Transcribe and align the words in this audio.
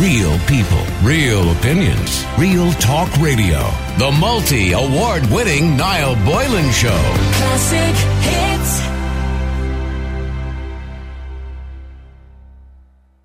Real 0.00 0.38
people, 0.40 0.84
real 1.02 1.52
opinions, 1.52 2.26
real 2.36 2.70
talk 2.72 3.10
radio. 3.16 3.60
The 3.96 4.14
multi 4.20 4.72
award 4.72 5.24
winning 5.30 5.74
Niall 5.74 6.16
Boylan 6.16 6.70
Show. 6.70 7.00
Classic 7.32 7.96
hits. 8.20 8.80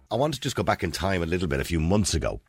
I 0.09 0.15
want 0.15 0.33
to 0.35 0.39
just 0.39 0.55
go 0.55 0.63
back 0.63 0.81
in 0.81 0.91
time 0.93 1.21
a 1.21 1.25
little 1.25 1.49
bit, 1.49 1.59
a 1.59 1.65
few 1.65 1.81
months 1.81 2.13
ago. 2.13 2.39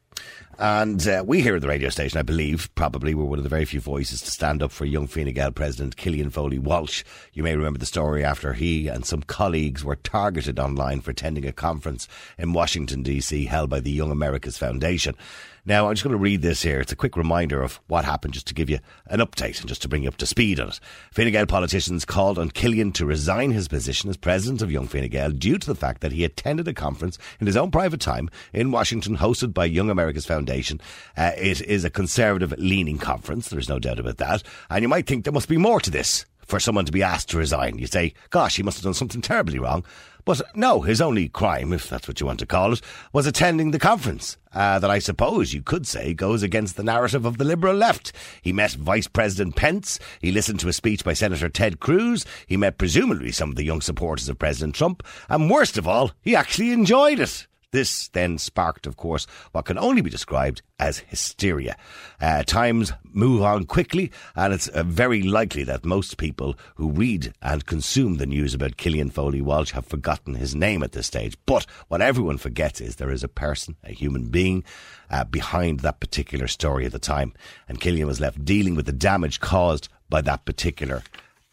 And 0.58 1.08
uh, 1.08 1.24
we 1.26 1.40
here 1.40 1.56
at 1.56 1.62
the 1.62 1.68
radio 1.68 1.88
station, 1.88 2.18
I 2.18 2.22
believe, 2.22 2.72
probably 2.74 3.14
were 3.14 3.24
one 3.24 3.38
of 3.38 3.42
the 3.42 3.48
very 3.48 3.64
few 3.64 3.80
voices 3.80 4.20
to 4.22 4.30
stand 4.30 4.62
up 4.62 4.70
for 4.70 4.84
young 4.84 5.06
Fine 5.06 5.32
Gael 5.32 5.50
president 5.50 5.96
Killian 5.96 6.30
Foley 6.30 6.58
Walsh. 6.58 7.02
You 7.32 7.42
may 7.42 7.56
remember 7.56 7.78
the 7.78 7.86
story 7.86 8.22
after 8.22 8.52
he 8.52 8.86
and 8.86 9.04
some 9.06 9.22
colleagues 9.22 9.82
were 9.82 9.96
targeted 9.96 10.60
online 10.60 11.00
for 11.00 11.10
attending 11.10 11.46
a 11.46 11.52
conference 11.52 12.06
in 12.38 12.52
Washington, 12.52 13.02
D.C., 13.02 13.46
held 13.46 13.70
by 13.70 13.80
the 13.80 13.90
Young 13.90 14.10
America's 14.10 14.58
Foundation. 14.58 15.16
Now, 15.64 15.86
I'm 15.86 15.94
just 15.94 16.02
going 16.02 16.10
to 16.10 16.18
read 16.18 16.42
this 16.42 16.62
here. 16.62 16.80
It's 16.80 16.90
a 16.90 16.96
quick 16.96 17.16
reminder 17.16 17.62
of 17.62 17.80
what 17.86 18.04
happened, 18.04 18.34
just 18.34 18.48
to 18.48 18.54
give 18.54 18.68
you 18.68 18.80
an 19.06 19.20
update 19.20 19.60
and 19.60 19.68
just 19.68 19.80
to 19.82 19.88
bring 19.88 20.02
you 20.02 20.08
up 20.08 20.16
to 20.16 20.26
speed 20.26 20.58
on 20.58 20.70
it. 20.70 20.80
Fine 21.12 21.30
Gael 21.30 21.46
politicians 21.46 22.04
called 22.04 22.36
on 22.36 22.50
Killian 22.50 22.90
to 22.94 23.06
resign 23.06 23.52
his 23.52 23.68
position 23.68 24.10
as 24.10 24.16
president 24.16 24.60
of 24.60 24.72
Young 24.72 24.88
Fine 24.88 25.08
Gael 25.10 25.30
due 25.30 25.58
to 25.58 25.66
the 25.68 25.76
fact 25.76 26.00
that 26.00 26.10
he 26.10 26.24
attended 26.24 26.66
a 26.66 26.74
conference 26.74 27.16
in 27.38 27.46
his 27.46 27.56
own 27.56 27.70
private 27.70 28.00
time 28.00 28.28
in 28.52 28.72
Washington 28.72 29.18
hosted 29.18 29.54
by 29.54 29.64
Young 29.64 29.88
America's 30.02 30.26
Foundation. 30.26 30.80
Uh, 31.16 31.30
it 31.36 31.60
is 31.60 31.84
a 31.84 31.90
conservative 31.90 32.52
leaning 32.58 32.98
conference, 32.98 33.48
there's 33.48 33.68
no 33.68 33.78
doubt 33.78 34.00
about 34.00 34.18
that. 34.18 34.42
And 34.68 34.82
you 34.82 34.88
might 34.88 35.06
think 35.06 35.22
there 35.22 35.32
must 35.32 35.48
be 35.48 35.56
more 35.56 35.80
to 35.80 35.90
this 35.90 36.26
for 36.44 36.58
someone 36.58 36.84
to 36.84 36.92
be 36.92 37.04
asked 37.04 37.30
to 37.30 37.38
resign. 37.38 37.78
You 37.78 37.86
say, 37.86 38.14
gosh, 38.30 38.56
he 38.56 38.64
must 38.64 38.78
have 38.78 38.84
done 38.84 38.94
something 38.94 39.22
terribly 39.22 39.60
wrong. 39.60 39.84
But 40.24 40.42
no, 40.56 40.80
his 40.80 41.00
only 41.00 41.28
crime, 41.28 41.72
if 41.72 41.88
that's 41.88 42.08
what 42.08 42.20
you 42.20 42.26
want 42.26 42.40
to 42.40 42.46
call 42.46 42.72
it, 42.72 42.80
was 43.12 43.28
attending 43.28 43.70
the 43.70 43.78
conference. 43.78 44.36
Uh, 44.52 44.80
that 44.80 44.90
I 44.90 44.98
suppose 44.98 45.54
you 45.54 45.62
could 45.62 45.86
say 45.86 46.14
goes 46.14 46.42
against 46.42 46.76
the 46.76 46.82
narrative 46.82 47.24
of 47.24 47.38
the 47.38 47.44
Liberal 47.44 47.74
left. 47.74 48.12
He 48.42 48.52
met 48.52 48.72
Vice 48.72 49.06
President 49.06 49.54
Pence. 49.54 50.00
He 50.20 50.32
listened 50.32 50.58
to 50.60 50.68
a 50.68 50.72
speech 50.72 51.04
by 51.04 51.12
Senator 51.12 51.48
Ted 51.48 51.78
Cruz. 51.78 52.26
He 52.46 52.56
met 52.56 52.76
presumably 52.76 53.30
some 53.30 53.50
of 53.50 53.56
the 53.56 53.64
young 53.64 53.80
supporters 53.80 54.28
of 54.28 54.38
President 54.38 54.74
Trump. 54.74 55.04
And 55.28 55.48
worst 55.48 55.78
of 55.78 55.86
all, 55.86 56.10
he 56.20 56.34
actually 56.34 56.72
enjoyed 56.72 57.20
it. 57.20 57.46
This 57.72 58.08
then 58.08 58.36
sparked, 58.36 58.86
of 58.86 58.98
course, 58.98 59.26
what 59.52 59.64
can 59.64 59.78
only 59.78 60.02
be 60.02 60.10
described 60.10 60.60
as 60.78 60.98
hysteria. 60.98 61.74
Uh, 62.20 62.42
times 62.42 62.92
move 63.12 63.40
on 63.40 63.64
quickly, 63.64 64.12
and 64.36 64.52
it's 64.52 64.68
uh, 64.68 64.82
very 64.82 65.22
likely 65.22 65.64
that 65.64 65.82
most 65.82 66.18
people 66.18 66.54
who 66.74 66.90
read 66.90 67.32
and 67.40 67.64
consume 67.64 68.18
the 68.18 68.26
news 68.26 68.52
about 68.52 68.76
Killian 68.76 69.08
Foley 69.08 69.40
Walsh 69.40 69.70
have 69.72 69.86
forgotten 69.86 70.34
his 70.34 70.54
name 70.54 70.82
at 70.82 70.92
this 70.92 71.06
stage. 71.06 71.34
But 71.46 71.64
what 71.88 72.02
everyone 72.02 72.36
forgets 72.36 72.78
is 72.82 72.96
there 72.96 73.10
is 73.10 73.24
a 73.24 73.28
person, 73.28 73.76
a 73.84 73.92
human 73.92 74.28
being, 74.28 74.64
uh, 75.10 75.24
behind 75.24 75.80
that 75.80 76.00
particular 76.00 76.48
story 76.48 76.84
at 76.84 76.92
the 76.92 76.98
time. 76.98 77.32
And 77.68 77.80
Killian 77.80 78.06
was 78.06 78.20
left 78.20 78.44
dealing 78.44 78.74
with 78.74 78.84
the 78.84 78.92
damage 78.92 79.40
caused 79.40 79.88
by 80.10 80.20
that 80.20 80.44
particular 80.44 81.02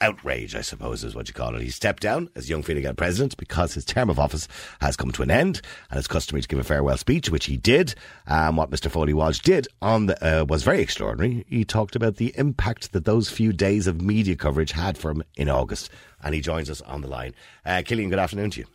outrage, 0.02 0.56
I 0.56 0.62
suppose 0.62 1.04
is 1.04 1.16
what 1.16 1.28
you 1.28 1.34
call 1.34 1.56
it. 1.56 1.62
He 1.62 1.70
stepped 1.70 2.02
down 2.02 2.30
as 2.36 2.50
Young 2.50 2.64
Fine 2.64 2.82
Gael 2.82 2.94
president 2.94 3.38
because 3.38 3.74
his 3.74 3.86
term 3.86 4.10
of 4.10 4.20
office 4.20 4.48
has 4.82 4.96
come 4.96 5.12
to 5.12 5.24
an 5.24 5.32
end 5.32 5.62
and 5.90 5.98
it's 5.98 6.08
customary 6.08 6.42
to 6.42 6.48
give 6.48 6.60
a 6.60 6.64
farewell 6.64 6.98
speech, 6.98 7.30
which 7.30 7.46
he 7.46 7.58
did. 7.58 7.96
Um, 8.28 8.56
what 8.56 8.72
Mr. 8.72 8.90
Foley 8.90 9.14
Walsh 9.14 9.40
did 9.40 9.68
on 9.82 10.06
the, 10.06 10.42
uh, 10.42 10.46
was 10.46 10.64
very 10.64 10.82
extraordinary. 10.82 11.46
He 11.50 11.66
talked 11.66 11.96
about 11.96 12.16
the 12.16 12.34
impact 12.38 12.94
that 12.94 13.06
those 13.06 13.30
few 13.30 13.52
days 13.52 13.88
of 13.88 14.02
media 14.02 14.36
coverage 14.36 14.72
had 14.72 14.98
for 14.98 15.12
him 15.12 15.24
in 15.36 15.50
August. 15.50 15.90
And 16.24 16.34
he 16.34 16.42
joins 16.42 16.70
us 16.70 16.82
on 16.82 17.02
the 17.02 17.08
line. 17.08 17.34
Uh, 17.66 17.82
Killian, 17.86 18.10
good 18.10 18.20
afternoon 18.20 18.52
to 18.52 18.62
you. 18.62 18.66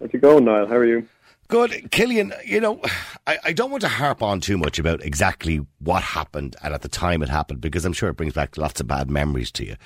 How's 0.00 0.10
it 0.12 0.20
going, 0.20 0.44
Niall? 0.44 0.66
How 0.66 0.76
are 0.76 0.84
you? 0.84 1.06
Good. 1.48 1.90
Killian, 1.90 2.32
you 2.46 2.60
know, 2.60 2.80
I, 3.26 3.38
I 3.44 3.52
don't 3.52 3.70
want 3.70 3.82
to 3.82 3.88
harp 3.88 4.22
on 4.22 4.40
too 4.40 4.56
much 4.56 4.78
about 4.78 5.04
exactly 5.04 5.60
what 5.80 6.02
happened 6.02 6.56
and 6.62 6.72
at 6.72 6.80
the 6.80 6.88
time 6.88 7.22
it 7.22 7.28
happened 7.28 7.60
because 7.60 7.84
I'm 7.84 7.92
sure 7.92 8.08
it 8.08 8.16
brings 8.16 8.32
back 8.32 8.56
lots 8.56 8.80
of 8.80 8.86
bad 8.86 9.10
memories 9.10 9.50
to 9.52 9.66
you. 9.66 9.76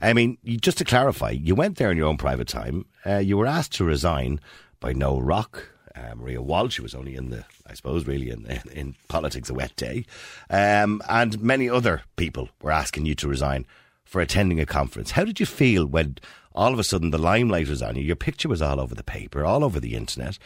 I 0.00 0.12
mean, 0.12 0.38
just 0.44 0.78
to 0.78 0.84
clarify, 0.84 1.30
you 1.30 1.54
went 1.54 1.76
there 1.76 1.90
in 1.90 1.96
your 1.96 2.08
own 2.08 2.16
private 2.16 2.48
time. 2.48 2.86
Uh, 3.06 3.18
you 3.18 3.36
were 3.36 3.46
asked 3.46 3.72
to 3.74 3.84
resign 3.84 4.40
by 4.80 4.92
Noel 4.92 5.22
Rock, 5.22 5.68
uh, 5.94 6.14
Maria 6.14 6.42
Walsh, 6.42 6.76
who 6.76 6.82
was 6.82 6.94
only 6.94 7.14
in 7.14 7.30
the, 7.30 7.44
I 7.66 7.74
suppose, 7.74 8.06
really 8.06 8.30
in, 8.30 8.46
in, 8.46 8.62
in 8.72 8.94
politics 9.08 9.50
a 9.50 9.54
wet 9.54 9.74
day, 9.76 10.04
um, 10.50 11.00
and 11.08 11.40
many 11.40 11.70
other 11.70 12.02
people 12.16 12.48
were 12.60 12.72
asking 12.72 13.06
you 13.06 13.14
to 13.16 13.28
resign 13.28 13.66
for 14.04 14.20
attending 14.20 14.60
a 14.60 14.66
conference. 14.66 15.12
How 15.12 15.24
did 15.24 15.40
you 15.40 15.46
feel 15.46 15.86
when 15.86 16.18
all 16.54 16.72
of 16.72 16.78
a 16.78 16.84
sudden 16.84 17.10
the 17.10 17.18
limelight 17.18 17.68
was 17.68 17.82
on 17.82 17.96
you? 17.96 18.02
Your 18.02 18.16
picture 18.16 18.48
was 18.48 18.62
all 18.62 18.80
over 18.80 18.94
the 18.94 19.02
paper, 19.02 19.44
all 19.44 19.64
over 19.64 19.80
the 19.80 19.94
internet, 19.94 20.38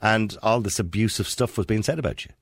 and 0.00 0.36
all 0.42 0.60
this 0.60 0.78
abusive 0.78 1.28
stuff 1.28 1.56
was 1.56 1.66
being 1.66 1.82
said 1.82 1.98
about 1.98 2.24
you. 2.24 2.32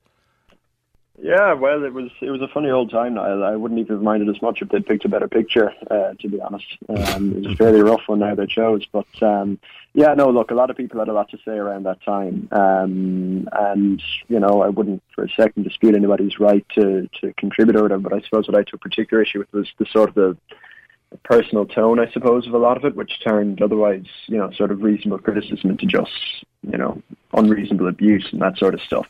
Yeah, 1.22 1.52
well, 1.52 1.84
it 1.84 1.92
was 1.92 2.10
it 2.20 2.30
was 2.30 2.42
a 2.42 2.48
funny 2.48 2.70
old 2.70 2.90
time. 2.90 3.18
I, 3.18 3.28
I 3.28 3.56
wouldn't 3.56 3.78
even 3.78 3.96
have 3.96 4.02
minded 4.02 4.28
as 4.28 4.42
much 4.42 4.60
if 4.60 4.68
they'd 4.68 4.84
picked 4.84 5.04
a 5.04 5.08
better 5.08 5.28
picture. 5.28 5.72
Uh, 5.88 6.14
to 6.18 6.28
be 6.28 6.40
honest, 6.40 6.66
um, 6.88 7.32
it 7.32 7.44
was 7.44 7.52
a 7.52 7.56
fairly 7.56 7.82
rough 7.82 8.02
one 8.08 8.18
now 8.18 8.34
they 8.34 8.46
chose. 8.46 8.84
But 8.90 9.06
um, 9.22 9.60
yeah, 9.92 10.12
no, 10.14 10.30
look, 10.30 10.50
a 10.50 10.54
lot 10.54 10.70
of 10.70 10.76
people 10.76 10.98
had 10.98 11.08
a 11.08 11.12
lot 11.12 11.30
to 11.30 11.38
say 11.44 11.52
around 11.52 11.84
that 11.84 12.02
time, 12.02 12.48
um, 12.50 13.48
and 13.52 14.02
you 14.26 14.40
know, 14.40 14.62
I 14.62 14.68
wouldn't 14.70 15.04
for 15.14 15.24
a 15.24 15.28
second 15.30 15.62
dispute 15.62 15.94
anybody's 15.94 16.40
right 16.40 16.66
to 16.74 17.08
to 17.20 17.32
contribute 17.34 17.76
or 17.76 17.82
whatever. 17.82 18.02
But 18.02 18.14
I 18.14 18.20
suppose 18.22 18.48
what 18.48 18.58
I 18.58 18.64
took 18.64 18.80
particular 18.80 19.22
issue 19.22 19.38
with 19.38 19.52
was 19.52 19.68
the 19.78 19.86
sort 19.92 20.08
of 20.08 20.14
the 20.16 20.36
personal 21.22 21.64
tone, 21.64 22.00
I 22.00 22.10
suppose, 22.10 22.48
of 22.48 22.54
a 22.54 22.58
lot 22.58 22.76
of 22.76 22.84
it, 22.84 22.96
which 22.96 23.20
turned 23.22 23.62
otherwise, 23.62 24.06
you 24.26 24.36
know, 24.36 24.50
sort 24.50 24.72
of 24.72 24.82
reasonable 24.82 25.18
criticism 25.20 25.70
into 25.70 25.86
just, 25.86 26.10
you 26.62 26.76
know, 26.76 27.00
unreasonable 27.32 27.86
abuse 27.86 28.28
and 28.32 28.42
that 28.42 28.58
sort 28.58 28.74
of 28.74 28.80
stuff 28.80 29.06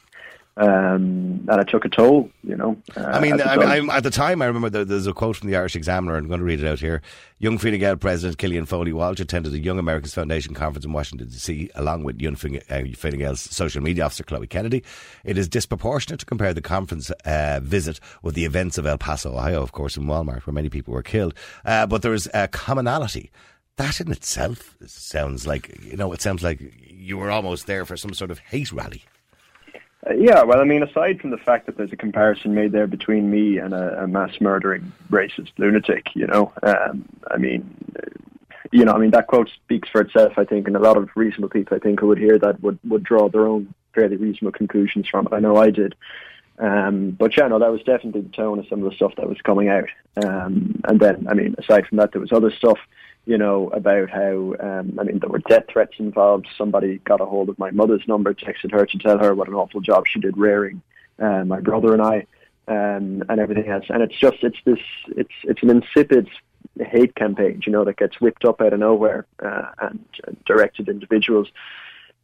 um, 0.56 1.44
and 1.48 1.60
it 1.60 1.69
took 1.69 1.84
a 1.84 1.88
toll, 1.88 2.31
you 2.44 2.56
know. 2.56 2.76
Uh, 2.97 3.00
I 3.00 3.20
mean, 3.20 3.41
I, 3.41 3.54
I, 3.54 3.97
at 3.97 4.04
the 4.04 4.10
time, 4.10 4.41
I 4.41 4.47
remember 4.47 4.70
there, 4.70 4.84
there's 4.84 5.09
a 5.09 5.12
quote 5.12 5.37
from 5.37 5.50
the 5.50 5.56
Irish 5.56 5.75
Examiner. 5.75 6.16
I'm 6.16 6.28
going 6.28 6.38
to 6.38 6.44
read 6.44 6.60
it 6.60 6.66
out 6.66 6.78
here. 6.78 7.03
Young 7.41 7.59
Fine 7.59 7.78
Gael 7.81 7.97
President 7.97 8.38
Killian 8.38 8.65
Foley 8.65 8.92
Walsh 8.92 9.19
attended 9.19 9.50
the 9.53 9.59
Young 9.59 9.81
Americans 9.81 10.15
Foundation 10.15 10.54
conference 10.54 10.84
in 10.84 10.92
Washington, 10.92 11.28
D.C., 11.28 11.70
along 11.75 12.04
with 12.04 12.20
Young 12.20 12.37
Fine, 12.37 12.60
uh, 12.70 12.82
Fine 12.97 13.19
Gael's 13.19 13.41
social 13.41 13.82
media 13.82 14.04
officer, 14.04 14.22
Chloe 14.22 14.47
Kennedy. 14.47 14.84
It 15.25 15.37
is 15.37 15.48
disproportionate 15.48 16.20
to 16.20 16.26
compare 16.26 16.54
the 16.54 16.62
conference 16.62 17.10
uh, 17.10 17.59
visit 17.60 17.98
with 18.22 18.36
the 18.36 18.44
events 18.44 18.78
of 18.78 18.86
El 18.86 18.98
Paso, 18.98 19.32
Ohio, 19.32 19.60
of 19.60 19.72
course, 19.72 19.97
in 19.97 20.04
Walmart, 20.04 20.47
where 20.47 20.54
many 20.54 20.69
people 20.69 20.94
were 20.94 21.03
killed. 21.03 21.34
Uh, 21.65 21.84
but 21.86 22.03
there 22.03 22.15
is 22.15 22.31
a 22.32 22.47
commonality. 22.47 23.32
That 23.76 24.00
in 24.00 24.12
itself 24.12 24.76
sounds 24.86 25.48
like, 25.48 25.76
you 25.82 25.97
know, 25.97 26.12
it 26.12 26.22
sounds 26.22 26.44
like 26.44 26.60
you 26.88 27.19
were 27.19 27.32
almost 27.32 27.66
there 27.66 27.84
for 27.84 27.97
some 27.97 28.15
sort 28.15 28.31
of 28.31 28.38
hate 28.38 28.71
rally. 28.71 29.03
Uh, 30.06 30.15
yeah, 30.15 30.42
well, 30.42 30.60
I 30.60 30.65
mean, 30.65 30.82
aside 30.82 31.20
from 31.20 31.31
the 31.31 31.38
fact 31.38 31.66
that 31.66 31.76
there's 31.76 31.92
a 31.92 31.97
comparison 31.97 32.54
made 32.54 32.72
there 32.72 32.87
between 32.87 33.31
me 33.31 33.59
and 33.59 33.72
a, 33.72 34.04
a 34.04 34.06
mass 34.06 34.41
murdering 34.41 34.92
racist 35.10 35.53
lunatic, 35.56 36.09
you 36.15 36.26
know, 36.26 36.53
um, 36.62 37.09
I 37.31 37.38
mean, 37.38 37.75
you 38.70 38.84
know, 38.84 38.92
I 38.92 38.98
mean 38.98 39.12
that 39.12 39.28
quote 39.28 39.48
speaks 39.50 39.88
for 39.88 40.00
itself. 40.00 40.34
I 40.37 40.44
think, 40.44 40.66
and 40.66 40.76
a 40.76 40.81
lot 40.81 40.97
of 40.97 41.09
reasonable 41.15 41.48
people, 41.48 41.76
I 41.76 41.81
think, 41.81 42.00
who 42.00 42.09
would 42.09 42.19
hear 42.19 42.38
that 42.38 42.60
would 42.62 42.78
would 42.88 43.04
draw 43.04 43.28
their 43.28 43.47
own 43.47 43.72
fairly 43.94 44.16
reasonable 44.16 44.53
conclusions 44.53 45.06
from 45.09 45.26
it. 45.26 45.32
I 45.32 45.38
know 45.38 45.56
I 45.56 45.70
did. 45.70 45.94
Um, 46.59 47.10
but 47.12 47.36
yeah, 47.36 47.48
no, 47.48 47.59
that 47.59 47.71
was 47.71 47.82
definitely 47.82 48.22
the 48.22 48.28
tone 48.31 48.59
of 48.59 48.66
some 48.69 48.82
of 48.82 48.91
the 48.91 48.97
stuff 48.97 49.15
that 49.16 49.28
was 49.28 49.41
coming 49.42 49.69
out. 49.69 49.88
Um, 50.25 50.81
and 50.84 51.00
then, 51.00 51.26
I 51.28 51.34
mean, 51.34 51.54
aside 51.59 51.86
from 51.86 51.98
that, 51.98 52.12
there 52.12 52.21
was 52.21 52.32
other 52.32 52.53
stuff 52.53 52.78
you 53.27 53.39
know, 53.39 53.69
about 53.69 54.11
how, 54.11 54.55
um, 54.61 54.99
I 54.99 55.05
mean, 55.05 55.19
there 55.19 55.31
were 55.31 55.39
death 55.39 55.65
threats 55.69 55.95
involved. 55.99 56.47
Somebody 56.59 56.99
got 56.99 57.21
a 57.21 57.27
hold 57.27 57.49
of 57.49 57.59
my 57.59 57.71
mother's 57.71 58.07
number, 58.07 58.35
texted 58.35 58.73
her 58.73 58.85
to 58.85 58.99
tell 58.99 59.19
her 59.19 59.35
what 59.35 59.49
an 59.49 59.55
awful 59.55 59.81
job 59.81 60.05
she 60.07 60.21
did 60.21 60.37
rearing 60.37 60.83
uh, 61.19 61.45
my 61.45 61.61
brother 61.61 61.93
and 61.95 62.03
I, 62.03 62.27
um, 62.69 63.25
and 63.29 63.41
everything 63.41 63.69
else. 63.69 63.87
And 63.89 64.03
it's 64.03 64.19
just, 64.19 64.39
it's 64.43 64.59
this, 64.65 64.79
it's, 65.09 65.33
it's 65.45 65.63
an 65.63 65.71
insipid 65.71 66.29
hate 66.81 67.15
campaign, 67.15 67.63
you 67.65 67.73
know, 67.73 67.84
that 67.84 67.97
gets 67.97 68.21
whipped 68.21 68.45
up 68.45 68.61
out 68.61 68.73
of 68.73 68.81
nowhere 68.81 69.27
uh, 69.43 69.71
and 69.81 70.05
uh, 70.27 70.33
directed 70.45 70.89
individuals 70.89 71.49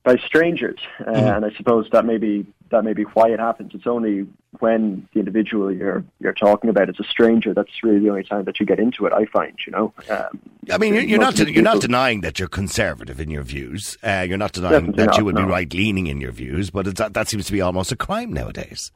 by 0.02 0.16
strangers, 0.16 0.78
mm-hmm. 0.98 1.14
and 1.14 1.44
I 1.44 1.50
suppose 1.56 1.88
that 1.92 2.04
may 2.04 2.16
be 2.16 2.46
that 2.70 2.84
may 2.84 2.92
be 2.92 3.02
why 3.02 3.30
it 3.30 3.40
happens. 3.40 3.72
It's 3.74 3.86
only 3.86 4.26
when 4.58 5.08
the 5.12 5.20
individual 5.20 5.72
you're 5.72 6.04
you're 6.20 6.32
talking 6.32 6.70
about 6.70 6.88
is 6.88 6.96
a 6.98 7.04
stranger 7.04 7.52
that's 7.52 7.70
really 7.82 8.00
the 8.00 8.08
only 8.08 8.24
time 8.24 8.44
that 8.44 8.58
you 8.60 8.66
get 8.66 8.78
into 8.78 9.06
it. 9.06 9.12
I 9.12 9.26
find, 9.26 9.58
you 9.66 9.72
know. 9.72 9.92
Um, 10.08 10.40
I 10.70 10.78
mean, 10.78 10.94
you're, 10.94 11.02
you're 11.02 11.18
not 11.18 11.34
de- 11.34 11.52
you're 11.52 11.62
not 11.62 11.80
denying 11.80 12.22
that 12.22 12.38
you're 12.38 12.48
conservative 12.48 13.20
in 13.20 13.30
your 13.30 13.42
views. 13.42 13.98
Uh, 14.02 14.24
you're 14.26 14.38
not 14.38 14.52
denying 14.52 14.72
Definitely 14.72 14.96
that 14.96 15.10
not, 15.10 15.18
you 15.18 15.24
would 15.24 15.34
no. 15.34 15.44
be 15.44 15.50
right 15.50 15.72
leaning 15.74 16.06
in 16.06 16.20
your 16.20 16.32
views, 16.32 16.70
but 16.70 16.96
that 16.96 17.14
that 17.14 17.28
seems 17.28 17.46
to 17.46 17.52
be 17.52 17.60
almost 17.60 17.92
a 17.92 17.96
crime 17.96 18.32
nowadays. 18.32 18.92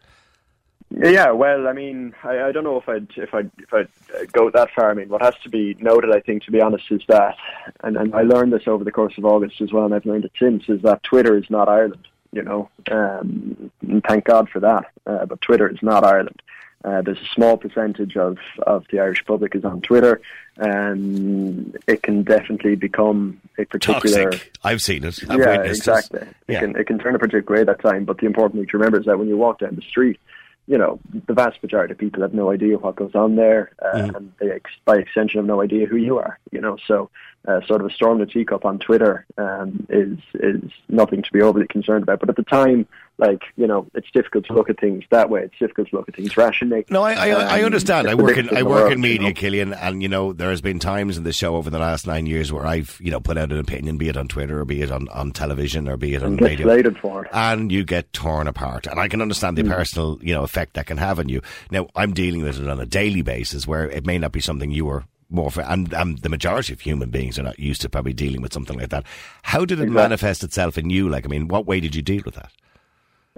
Yeah, 0.90 1.32
well, 1.32 1.66
I 1.66 1.72
mean, 1.72 2.14
I, 2.22 2.42
I 2.44 2.52
don't 2.52 2.64
know 2.64 2.76
if 2.76 2.88
I'd 2.88 3.08
if 3.16 3.34
I 3.34 3.40
if 3.58 3.72
I'd 3.74 3.88
go 4.32 4.50
that 4.50 4.70
far. 4.72 4.90
I 4.90 4.94
mean, 4.94 5.08
what 5.08 5.22
has 5.22 5.34
to 5.42 5.48
be 5.48 5.74
noted, 5.80 6.12
I 6.14 6.20
think, 6.20 6.44
to 6.44 6.52
be 6.52 6.60
honest, 6.60 6.84
is 6.90 7.02
that, 7.08 7.36
and, 7.82 7.96
and 7.96 8.14
I 8.14 8.22
learned 8.22 8.52
this 8.52 8.68
over 8.68 8.84
the 8.84 8.92
course 8.92 9.18
of 9.18 9.24
August 9.24 9.60
as 9.60 9.72
well, 9.72 9.84
and 9.86 9.94
I've 9.94 10.06
learned 10.06 10.24
it 10.24 10.32
since, 10.38 10.68
is 10.68 10.82
that 10.82 11.02
Twitter 11.02 11.36
is 11.36 11.50
not 11.50 11.68
Ireland. 11.68 12.06
You 12.32 12.42
know, 12.42 12.68
um, 12.90 13.70
and 13.82 14.02
thank 14.04 14.24
God 14.24 14.48
for 14.48 14.60
that. 14.60 14.86
Uh, 15.06 15.24
but 15.26 15.40
Twitter 15.40 15.68
is 15.68 15.78
not 15.82 16.04
Ireland, 16.04 16.42
Uh, 16.84 17.00
there's 17.00 17.20
a 17.20 17.34
small 17.34 17.56
percentage 17.56 18.14
of, 18.16 18.36
of 18.66 18.84
the 18.90 19.00
Irish 19.00 19.24
public 19.24 19.54
is 19.54 19.64
on 19.64 19.80
Twitter, 19.80 20.20
and 20.58 21.78
it 21.86 22.02
can 22.02 22.22
definitely 22.22 22.76
become 22.76 23.40
a 23.56 23.64
particular. 23.64 24.30
Toxic. 24.32 24.52
I've 24.62 24.82
seen 24.82 25.02
it. 25.04 25.18
I've 25.30 25.38
yeah, 25.38 25.56
witnessed 25.56 25.80
exactly. 25.88 26.20
It. 26.20 26.28
It 26.28 26.52
Yeah. 26.52 26.60
can 26.60 26.76
it 26.76 26.86
can 26.86 26.98
turn 26.98 27.14
a 27.14 27.18
particular 27.18 27.56
way 27.56 27.60
at 27.62 27.68
that 27.68 27.80
time. 27.80 28.04
But 28.04 28.18
the 28.18 28.26
important 28.26 28.60
thing 28.60 28.68
to 28.68 28.76
remember 28.76 29.00
is 29.00 29.06
that 29.06 29.18
when 29.18 29.28
you 29.28 29.38
walk 29.38 29.60
down 29.60 29.76
the 29.76 29.82
street, 29.82 30.20
you 30.66 30.78
know 30.78 30.98
the 31.26 31.34
vast 31.34 31.62
majority 31.62 31.92
of 31.92 31.98
people 31.98 32.22
have 32.22 32.34
no 32.34 32.50
idea 32.50 32.78
what 32.78 32.96
goes 32.96 33.14
on 33.14 33.36
there, 33.36 33.72
uh, 33.82 33.96
Mm-hmm. 33.98 34.16
and 34.16 34.32
they 34.40 34.50
ex- 34.50 34.70
by 34.84 34.96
extension 34.96 35.38
have 35.38 35.46
no 35.46 35.60
idea 35.62 35.86
who 35.86 35.96
you 35.96 36.18
are. 36.18 36.38
You 36.50 36.60
know, 36.60 36.76
so 36.86 37.10
uh, 37.46 37.60
sort 37.66 37.80
of 37.82 37.86
a 37.86 37.94
storm 37.94 38.18
the 38.18 38.26
teacup 38.26 38.64
on 38.64 38.78
Twitter 38.78 39.26
um, 39.36 39.86
is 39.88 40.18
is 40.34 40.70
nothing 40.88 41.22
to 41.22 41.32
be 41.32 41.42
overly 41.42 41.66
concerned 41.66 42.02
about. 42.02 42.20
But 42.20 42.30
at 42.30 42.36
the 42.36 42.42
time, 42.44 42.86
like 43.18 43.42
you 43.56 43.66
know, 43.66 43.86
it's 43.94 44.10
difficult 44.12 44.44
to 44.46 44.52
look 44.52 44.68
at 44.68 44.80
things 44.80 45.04
that 45.10 45.30
way. 45.30 45.42
It's 45.42 45.58
difficult 45.58 45.88
to 45.90 45.96
look 45.96 46.08
at 46.08 46.16
things 46.16 46.36
rationally. 46.36 46.84
No, 46.90 47.02
I, 47.02 47.12
I, 47.12 47.58
I 47.58 47.62
understand. 47.62 48.08
I 48.08 48.14
work 48.14 48.36
in 48.36 48.48
I 48.56 48.62
work 48.62 48.80
world, 48.80 48.92
in 48.92 48.98
you 48.98 49.02
media, 49.10 49.28
know. 49.28 49.34
Killian, 49.34 49.72
and 49.72 50.02
you 50.02 50.08
know 50.08 50.32
there 50.32 50.50
has 50.50 50.60
been 50.60 50.78
times 50.80 51.16
in 51.16 51.24
the 51.24 51.32
show 51.32 51.56
over 51.56 51.70
the 51.70 51.78
last 51.78 52.06
nine 52.06 52.26
years 52.26 52.52
where 52.52 52.66
I've 52.66 52.98
you 53.00 53.10
know 53.10 53.20
put 53.20 53.38
out 53.38 53.52
an 53.52 53.58
opinion, 53.58 53.98
be 53.98 54.08
it 54.08 54.16
on 54.16 54.26
Twitter 54.28 54.60
or 54.60 54.64
be 54.64 54.82
it 54.82 54.90
on, 54.90 55.08
on 55.10 55.30
television 55.32 55.88
or 55.88 55.96
be 55.96 56.14
it 56.14 56.22
on 56.22 56.36
radio, 56.36 56.92
for 56.94 57.24
it. 57.24 57.30
and 57.32 57.70
you 57.70 57.84
get 57.84 58.12
torn 58.12 58.46
apart. 58.48 58.86
And 58.88 58.98
I 58.98 59.08
can 59.08 59.22
understand 59.22 59.56
the 59.58 59.62
Mm. 59.62 59.70
personal 59.70 60.18
you 60.20 60.34
know 60.34 60.42
effect 60.42 60.74
that 60.74 60.86
can 60.86 60.96
have 60.98 61.18
on 61.20 61.28
you. 61.28 61.40
Now 61.70 61.86
I'm 61.94 62.12
dealing 62.14 62.42
with 62.42 62.60
it 62.60 62.68
on 62.68 62.80
a 62.80 62.86
daily 62.86 63.22
basis 63.22 63.66
where 63.66 63.88
it 63.88 64.04
may 64.04 64.18
not 64.18 64.32
be 64.32 64.40
something 64.40 64.70
you 64.70 64.86
were. 64.86 65.04
More 65.30 65.50
for, 65.50 65.62
and, 65.62 65.92
and 65.94 66.18
the 66.18 66.28
majority 66.28 66.72
of 66.74 66.80
human 66.80 67.08
beings 67.10 67.38
are 67.38 67.42
not 67.42 67.58
used 67.58 67.80
to 67.80 67.88
probably 67.88 68.12
dealing 68.12 68.42
with 68.42 68.52
something 68.52 68.78
like 68.78 68.90
that. 68.90 69.04
How 69.42 69.60
did 69.64 69.78
it 69.78 69.84
Exactly. 69.84 69.94
manifest 70.02 70.44
itself 70.44 70.76
in 70.76 70.90
you? 70.90 71.08
Like, 71.08 71.24
I 71.24 71.28
mean, 71.28 71.48
what 71.48 71.66
way 71.66 71.80
did 71.80 71.94
you 71.96 72.02
deal 72.02 72.22
with 72.26 72.34
that? 72.34 72.52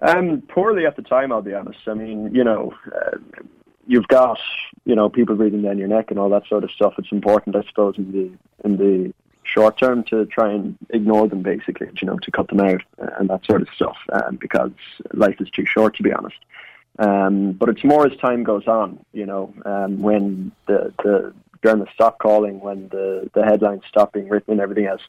Um, 0.03 0.43
poorly 0.49 0.87
at 0.87 0.97
the 0.97 1.03
time, 1.03 1.33
I'll 1.33 1.43
be 1.43 1.55
honest. 1.55 1.81
I 1.87 1.95
mean, 1.95 2.35
you 2.35 2.45
know, 2.45 2.75
uh, 2.95 3.17
you've 3.87 4.09
got 4.09 4.39
you 4.85 4.95
know 4.95 5.09
people 5.09 5.37
breathing 5.37 5.63
down 5.63 5.79
your 5.79 5.89
neck 5.89 6.11
and 6.11 6.19
all 6.19 6.29
that 6.31 6.47
sort 6.49 6.65
of 6.65 6.71
stuff. 6.71 6.95
It's 6.99 7.13
important, 7.13 7.57
I 7.57 7.63
suppose, 7.63 7.97
in 7.97 8.13
the 8.13 8.31
in 8.67 8.77
the 8.77 9.15
short 9.45 9.79
term 9.79 10.03
to 10.05 10.27
try 10.27 10.53
and 10.53 10.77
ignore 10.91 11.29
them, 11.29 11.43
basically, 11.43 11.89
you 12.01 12.07
know, 12.07 12.19
to 12.19 12.31
cut 12.31 12.49
them 12.49 12.61
out 12.61 12.83
and 13.19 13.31
that 13.31 13.45
sort 13.47 13.63
of 13.63 13.69
stuff, 13.75 13.97
um, 14.13 14.37
because 14.37 14.73
life 15.15 15.37
is 15.41 15.49
too 15.51 15.65
short, 15.65 15.95
to 15.97 16.03
be 16.03 16.13
honest. 16.13 16.37
Um, 16.99 17.53
but 17.53 17.69
it's 17.69 17.85
more 17.85 18.07
as 18.07 18.17
time 18.19 18.43
goes 18.43 18.67
on, 18.67 18.99
you 19.13 19.27
know, 19.27 19.53
um, 19.65 20.01
when 20.01 20.53
the 20.67 20.93
the 21.03 21.33
journalists 21.63 21.95
stop 21.95 22.19
calling, 22.19 22.61
when 22.61 22.89
the 22.89 23.31
the 23.35 23.45
headlines 23.45 23.83
stop 23.89 24.13
being 24.13 24.29
written 24.29 24.53
and 24.53 24.61
everything 24.61 24.87
else. 24.87 25.03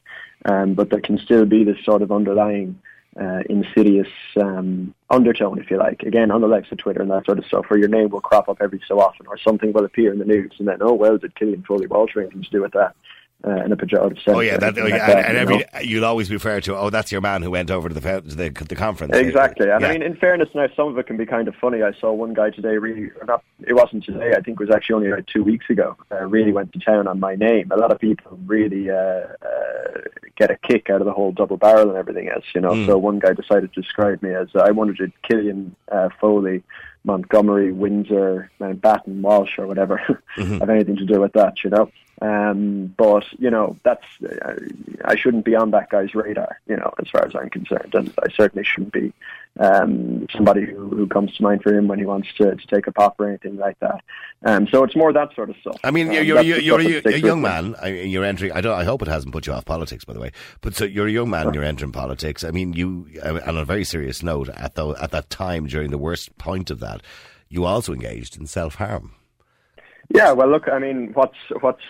Um, 0.44 0.74
but 0.74 0.90
there 0.90 1.00
can 1.00 1.18
still 1.18 1.44
be 1.44 1.64
this 1.64 1.82
sort 1.84 2.02
of 2.02 2.12
underlying 2.12 2.80
uh, 3.20 3.42
insidious 3.48 4.08
um, 4.40 4.94
undertone, 5.10 5.58
if 5.58 5.70
you 5.70 5.76
like. 5.76 6.02
Again, 6.02 6.30
on 6.30 6.40
the 6.40 6.46
likes 6.46 6.70
of 6.70 6.78
Twitter 6.78 7.02
and 7.02 7.10
that 7.10 7.26
sort 7.26 7.38
of 7.38 7.46
stuff, 7.46 7.66
where 7.68 7.78
your 7.78 7.88
name 7.88 8.10
will 8.10 8.20
crop 8.20 8.48
up 8.48 8.58
every 8.60 8.80
so 8.86 9.00
often, 9.00 9.26
or 9.26 9.38
something 9.38 9.72
will 9.72 9.84
appear 9.84 10.12
in 10.12 10.18
the 10.18 10.24
news, 10.24 10.52
and 10.58 10.68
then, 10.68 10.78
oh 10.80 10.94
well, 10.94 11.18
did 11.18 11.34
Killian 11.34 11.62
Foley 11.62 11.86
anything 11.90 12.42
to 12.42 12.50
do 12.50 12.62
with 12.62 12.72
that? 12.72 12.94
Uh, 13.46 13.64
in 13.64 13.70
a 13.70 13.76
pejorative 13.76 14.16
sense. 14.24 14.36
Oh 14.36 14.40
yeah, 14.40 14.56
that, 14.56 14.76
oh, 14.76 14.82
like 14.82 14.94
yeah, 14.94 15.06
that, 15.06 15.24
and, 15.26 15.34
you 15.34 15.54
and 15.54 15.64
every 15.72 15.88
you'll 15.88 16.04
always 16.04 16.28
refer 16.28 16.60
to. 16.62 16.76
Oh, 16.76 16.90
that's 16.90 17.12
your 17.12 17.20
man 17.20 17.40
who 17.42 17.52
went 17.52 17.70
over 17.70 17.88
to 17.88 17.94
the 17.94 18.00
to 18.00 18.34
the, 18.34 18.50
the 18.50 18.74
conference. 18.74 19.16
Exactly, 19.16 19.70
and 19.70 19.80
Yeah. 19.80 19.86
I 19.86 19.92
mean, 19.92 20.02
in 20.02 20.16
fairness, 20.16 20.48
now 20.56 20.66
some 20.74 20.88
of 20.88 20.98
it 20.98 21.06
can 21.06 21.16
be 21.16 21.24
kind 21.24 21.46
of 21.46 21.54
funny. 21.54 21.84
I 21.84 21.92
saw 22.00 22.12
one 22.12 22.34
guy 22.34 22.50
today, 22.50 22.78
really, 22.78 23.12
not. 23.28 23.44
It 23.64 23.74
wasn't 23.74 24.02
today. 24.04 24.32
I 24.36 24.40
think 24.40 24.60
it 24.60 24.66
was 24.66 24.74
actually 24.74 24.96
only 24.96 25.10
like 25.12 25.26
two 25.26 25.44
weeks 25.44 25.70
ago. 25.70 25.96
Uh, 26.10 26.24
really 26.24 26.50
went 26.50 26.72
to 26.72 26.80
town 26.80 27.06
on 27.06 27.20
my 27.20 27.36
name. 27.36 27.70
A 27.70 27.76
lot 27.76 27.92
of 27.92 28.00
people 28.00 28.36
really 28.44 28.90
uh, 28.90 28.96
uh, 28.96 30.00
get 30.36 30.50
a 30.50 30.56
kick 30.56 30.90
out 30.90 31.00
of 31.00 31.06
the 31.06 31.12
whole 31.12 31.30
double 31.30 31.58
barrel 31.58 31.90
and 31.90 31.96
everything 31.96 32.28
else, 32.28 32.44
you 32.56 32.60
know. 32.60 32.72
Mm. 32.72 32.86
So 32.86 32.98
one 32.98 33.20
guy 33.20 33.34
decided 33.34 33.72
to 33.72 33.80
describe 33.80 34.20
me 34.20 34.34
as 34.34 34.48
I 34.60 34.72
wondered 34.72 34.98
did 34.98 35.12
Killian 35.22 35.76
uh, 35.92 36.08
Foley, 36.20 36.64
Montgomery, 37.04 37.70
Windsor, 37.72 38.50
Mountbatten, 38.60 39.20
Walsh, 39.20 39.58
or 39.58 39.68
whatever 39.68 39.98
Mm-hmm. 40.36 40.58
have 40.58 40.70
anything 40.70 40.96
to 40.96 41.04
do 41.04 41.20
with 41.20 41.32
that, 41.34 41.62
you 41.62 41.70
know. 41.70 41.90
Um, 42.20 42.94
but 42.96 43.24
you 43.38 43.50
know, 43.50 43.76
that's 43.84 44.04
I 45.04 45.14
shouldn't 45.16 45.44
be 45.44 45.54
on 45.54 45.70
that 45.70 45.90
guy's 45.90 46.14
radar, 46.14 46.60
you 46.66 46.76
know, 46.76 46.92
as 46.98 47.08
far 47.08 47.24
as 47.24 47.34
I'm 47.36 47.48
concerned, 47.50 47.94
and 47.94 48.12
I 48.18 48.32
certainly 48.32 48.64
shouldn't 48.64 48.92
be 48.92 49.12
um, 49.60 50.26
somebody 50.32 50.64
who, 50.64 50.88
who 50.88 51.06
comes 51.06 51.36
to 51.36 51.42
mind 51.42 51.62
for 51.62 51.72
him 51.72 51.88
when 51.88 51.98
he 51.98 52.04
wants 52.04 52.28
to, 52.38 52.54
to 52.54 52.66
take 52.66 52.86
a 52.86 52.92
pop 52.92 53.20
or 53.20 53.28
anything 53.28 53.56
like 53.56 53.78
that. 53.80 54.02
Um, 54.44 54.68
so 54.68 54.84
it's 54.84 54.96
more 54.96 55.12
that 55.12 55.34
sort 55.34 55.50
of 55.50 55.56
stuff. 55.56 55.78
I 55.84 55.90
mean, 55.90 56.08
Um, 56.08 56.14
you're 56.14 56.22
you're, 56.22 56.42
you're, 56.42 56.80
you're, 56.80 57.02
a, 57.04 57.14
a 57.14 57.18
young 57.18 57.40
man. 57.40 57.74
I, 57.80 57.88
you're 57.88 58.24
entering. 58.24 58.52
I 58.52 58.60
don't. 58.60 58.78
I 58.78 58.84
hope 58.84 59.02
it 59.02 59.08
hasn't 59.08 59.32
put 59.32 59.46
you 59.46 59.52
off 59.52 59.64
politics, 59.64 60.04
by 60.04 60.12
the 60.12 60.20
way. 60.20 60.32
But 60.60 60.74
so 60.74 60.84
you're 60.84 61.06
a 61.06 61.12
young 61.12 61.30
man. 61.30 61.46
And 61.46 61.54
you're 61.54 61.64
entering 61.64 61.92
politics. 61.92 62.42
I 62.44 62.50
mean, 62.50 62.72
you. 62.72 63.08
On 63.22 63.56
a 63.56 63.64
very 63.64 63.84
serious 63.84 64.22
note, 64.22 64.48
at 64.48 64.74
the, 64.74 64.88
at 65.00 65.12
that 65.12 65.30
time 65.30 65.66
during 65.66 65.90
the 65.90 65.98
worst 65.98 66.36
point 66.38 66.70
of 66.70 66.80
that, 66.80 67.02
you 67.48 67.64
also 67.64 67.92
engaged 67.92 68.36
in 68.36 68.46
self 68.46 68.76
harm. 68.76 69.12
Yeah, 70.14 70.32
well, 70.32 70.48
look, 70.48 70.68
I 70.68 70.78
mean, 70.78 71.10
what's 71.12 71.36
what's 71.60 71.82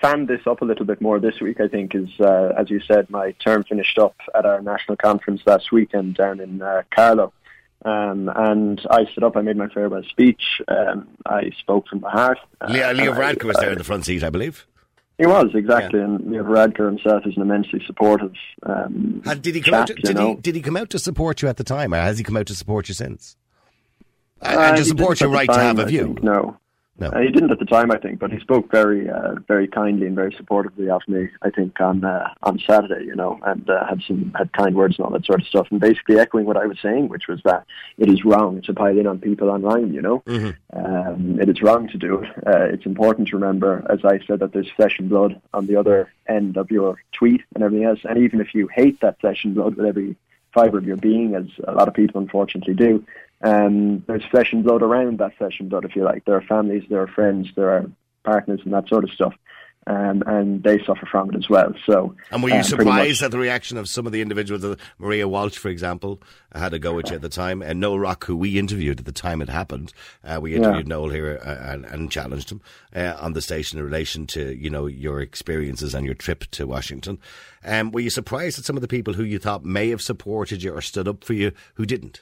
fanned 0.00 0.28
this 0.28 0.46
up 0.46 0.62
a 0.62 0.64
little 0.64 0.86
bit 0.86 1.00
more 1.00 1.18
this 1.18 1.40
week, 1.40 1.60
I 1.60 1.66
think, 1.66 1.94
is 1.94 2.08
uh, 2.20 2.52
as 2.56 2.70
you 2.70 2.80
said, 2.80 3.10
my 3.10 3.32
term 3.44 3.64
finished 3.64 3.98
up 3.98 4.14
at 4.34 4.46
our 4.46 4.62
national 4.62 4.96
conference 4.96 5.42
last 5.44 5.72
weekend 5.72 6.14
down 6.14 6.38
in 6.38 6.62
uh, 6.62 6.82
Carlow, 6.94 7.32
um, 7.84 8.30
and 8.36 8.80
I 8.90 9.06
stood 9.06 9.24
up, 9.24 9.36
I 9.36 9.40
made 9.40 9.56
my 9.56 9.68
farewell 9.68 10.04
speech, 10.04 10.62
um, 10.68 11.08
I 11.26 11.50
spoke 11.58 11.88
from 11.88 12.00
the 12.00 12.10
heart. 12.10 12.38
Leo, 12.68 12.92
Leo 12.92 13.12
I- 13.12 13.34
was 13.44 13.56
there 13.56 13.72
in 13.72 13.78
the 13.78 13.84
front 13.84 14.04
seat, 14.04 14.22
I 14.22 14.30
believe. 14.30 14.66
He 15.18 15.26
was 15.26 15.50
exactly, 15.52 15.98
and 16.00 16.30
Leo 16.30 16.44
Varadkar 16.44 16.86
himself 16.86 17.26
is 17.26 17.34
an 17.34 17.42
immensely 17.42 17.82
supportive. 17.84 18.34
Um, 18.62 19.20
did 19.40 19.56
he 19.56 19.60
come 19.60 19.72
chap, 19.72 19.80
out? 19.80 19.86
To, 19.88 19.94
did 19.94 20.16
he 20.16 20.34
did 20.36 20.54
he 20.54 20.62
come 20.62 20.76
out 20.76 20.90
to 20.90 20.98
support 21.00 21.42
you 21.42 21.48
at 21.48 21.56
the 21.56 21.64
time, 21.64 21.92
or 21.92 21.96
has 21.96 22.18
he 22.18 22.24
come 22.24 22.36
out 22.36 22.46
to 22.46 22.54
support 22.54 22.86
you 22.88 22.94
since? 22.94 23.36
Uh, 24.40 24.54
and 24.56 24.76
to 24.76 24.84
support 24.84 25.20
your 25.20 25.30
right 25.30 25.48
to 25.48 25.58
have 25.58 25.80
a 25.80 25.86
view. 25.86 26.04
think, 26.04 26.22
no. 26.22 26.56
No. 26.98 27.08
Uh, 27.08 27.20
he 27.20 27.28
didn't 27.28 27.52
at 27.52 27.60
the 27.60 27.64
time, 27.64 27.92
I 27.92 27.98
think, 27.98 28.18
but 28.18 28.32
he 28.32 28.40
spoke 28.40 28.70
very, 28.72 29.08
uh, 29.08 29.34
very 29.46 29.68
kindly 29.68 30.06
and 30.06 30.16
very 30.16 30.32
supportively 30.32 30.88
of 30.88 31.02
me. 31.06 31.28
I 31.42 31.50
think 31.50 31.80
on 31.80 32.04
uh, 32.04 32.34
on 32.42 32.58
Saturday, 32.58 33.04
you 33.04 33.14
know, 33.14 33.38
and 33.44 33.68
uh, 33.70 33.86
had 33.86 34.02
some 34.02 34.32
had 34.36 34.52
kind 34.52 34.74
words 34.74 34.98
and 34.98 35.04
all 35.04 35.12
that 35.12 35.24
sort 35.24 35.40
of 35.40 35.46
stuff, 35.46 35.68
and 35.70 35.80
basically 35.80 36.18
echoing 36.18 36.44
what 36.44 36.56
I 36.56 36.66
was 36.66 36.78
saying, 36.82 37.08
which 37.08 37.28
was 37.28 37.40
that 37.44 37.64
it 37.98 38.08
is 38.08 38.24
wrong 38.24 38.62
to 38.62 38.74
pile 38.74 38.98
in 38.98 39.06
on 39.06 39.20
people 39.20 39.48
online. 39.48 39.94
You 39.94 40.02
know, 40.02 40.22
um, 40.72 41.38
it 41.40 41.48
is 41.48 41.62
wrong 41.62 41.86
to 41.88 41.98
do 41.98 42.22
it. 42.22 42.30
Uh, 42.44 42.64
it's 42.64 42.86
important 42.86 43.28
to 43.28 43.36
remember, 43.36 43.86
as 43.88 44.00
I 44.04 44.18
said, 44.26 44.40
that 44.40 44.52
there's 44.52 44.70
flesh 44.74 44.98
and 44.98 45.08
blood 45.08 45.40
on 45.54 45.66
the 45.66 45.76
other 45.76 46.10
end 46.28 46.56
of 46.56 46.70
your 46.70 47.00
tweet 47.12 47.42
and 47.54 47.62
everything 47.62 47.86
else. 47.86 48.00
And 48.04 48.18
even 48.18 48.40
if 48.40 48.54
you 48.54 48.68
hate 48.74 49.00
that 49.02 49.20
flesh 49.20 49.44
and 49.44 49.54
blood 49.54 49.76
with 49.76 49.86
every 49.86 50.16
fibre 50.52 50.78
of 50.78 50.84
your 50.84 50.96
being, 50.96 51.36
as 51.36 51.46
a 51.66 51.72
lot 51.72 51.86
of 51.86 51.94
people 51.94 52.20
unfortunately 52.20 52.74
do, 52.74 53.04
um, 53.42 54.04
there's 54.06 54.24
flesh 54.30 54.52
and 54.52 54.64
blood 54.64 54.82
around 54.82 55.18
that 55.18 55.36
flesh 55.36 55.60
and 55.60 55.70
blood, 55.70 55.84
if 55.84 55.94
you 55.94 56.04
like. 56.04 56.24
There 56.24 56.36
are 56.36 56.42
families, 56.42 56.84
there 56.88 57.02
are 57.02 57.08
friends, 57.08 57.48
there 57.54 57.70
are 57.70 57.90
partners, 58.24 58.60
and 58.64 58.74
that 58.74 58.88
sort 58.88 59.04
of 59.04 59.10
stuff. 59.10 59.34
Um, 59.86 60.22
and 60.26 60.62
they 60.64 60.84
suffer 60.84 61.06
from 61.10 61.30
it 61.30 61.36
as 61.36 61.48
well. 61.48 61.72
So, 61.86 62.14
And 62.30 62.42
were 62.42 62.50
you 62.50 62.56
um, 62.56 62.62
surprised 62.62 63.22
at 63.22 63.30
the 63.30 63.38
reaction 63.38 63.78
of 63.78 63.88
some 63.88 64.04
of 64.04 64.12
the 64.12 64.20
individuals? 64.20 64.62
uh, 64.62 64.74
Maria 64.98 65.26
Walsh, 65.26 65.56
for 65.56 65.70
example, 65.70 66.20
had 66.54 66.74
a 66.74 66.78
go 66.78 66.98
at 66.98 67.08
you 67.08 67.16
at 67.16 67.22
the 67.22 67.30
time, 67.30 67.62
and 67.62 67.80
Noel 67.80 67.98
Rock, 67.98 68.26
who 68.26 68.36
we 68.36 68.58
interviewed 68.58 68.98
at 68.98 69.06
the 69.06 69.12
time 69.12 69.40
it 69.40 69.48
happened, 69.48 69.94
uh, 70.22 70.40
we 70.42 70.54
interviewed 70.54 70.88
Noel 70.88 71.08
here 71.08 71.40
uh, 71.42 71.72
and, 71.72 71.86
and 71.86 72.12
challenged 72.12 72.52
him 72.52 72.60
uh, 72.94 73.16
on 73.18 73.32
the 73.32 73.40
station 73.40 73.78
in 73.78 73.84
relation 73.86 74.26
to 74.26 74.54
you 74.54 74.68
know 74.68 74.84
your 74.84 75.22
experiences 75.22 75.94
and 75.94 76.04
your 76.04 76.14
trip 76.14 76.44
to 76.50 76.66
Washington. 76.66 77.18
Um, 77.64 77.90
were 77.90 78.00
you 78.00 78.10
surprised 78.10 78.58
at 78.58 78.66
some 78.66 78.76
of 78.76 78.82
the 78.82 78.88
people 78.88 79.14
who 79.14 79.24
you 79.24 79.38
thought 79.38 79.64
may 79.64 79.88
have 79.88 80.02
supported 80.02 80.62
you 80.62 80.72
or 80.74 80.82
stood 80.82 81.08
up 81.08 81.24
for 81.24 81.32
you 81.32 81.52
who 81.76 81.86
didn't? 81.86 82.20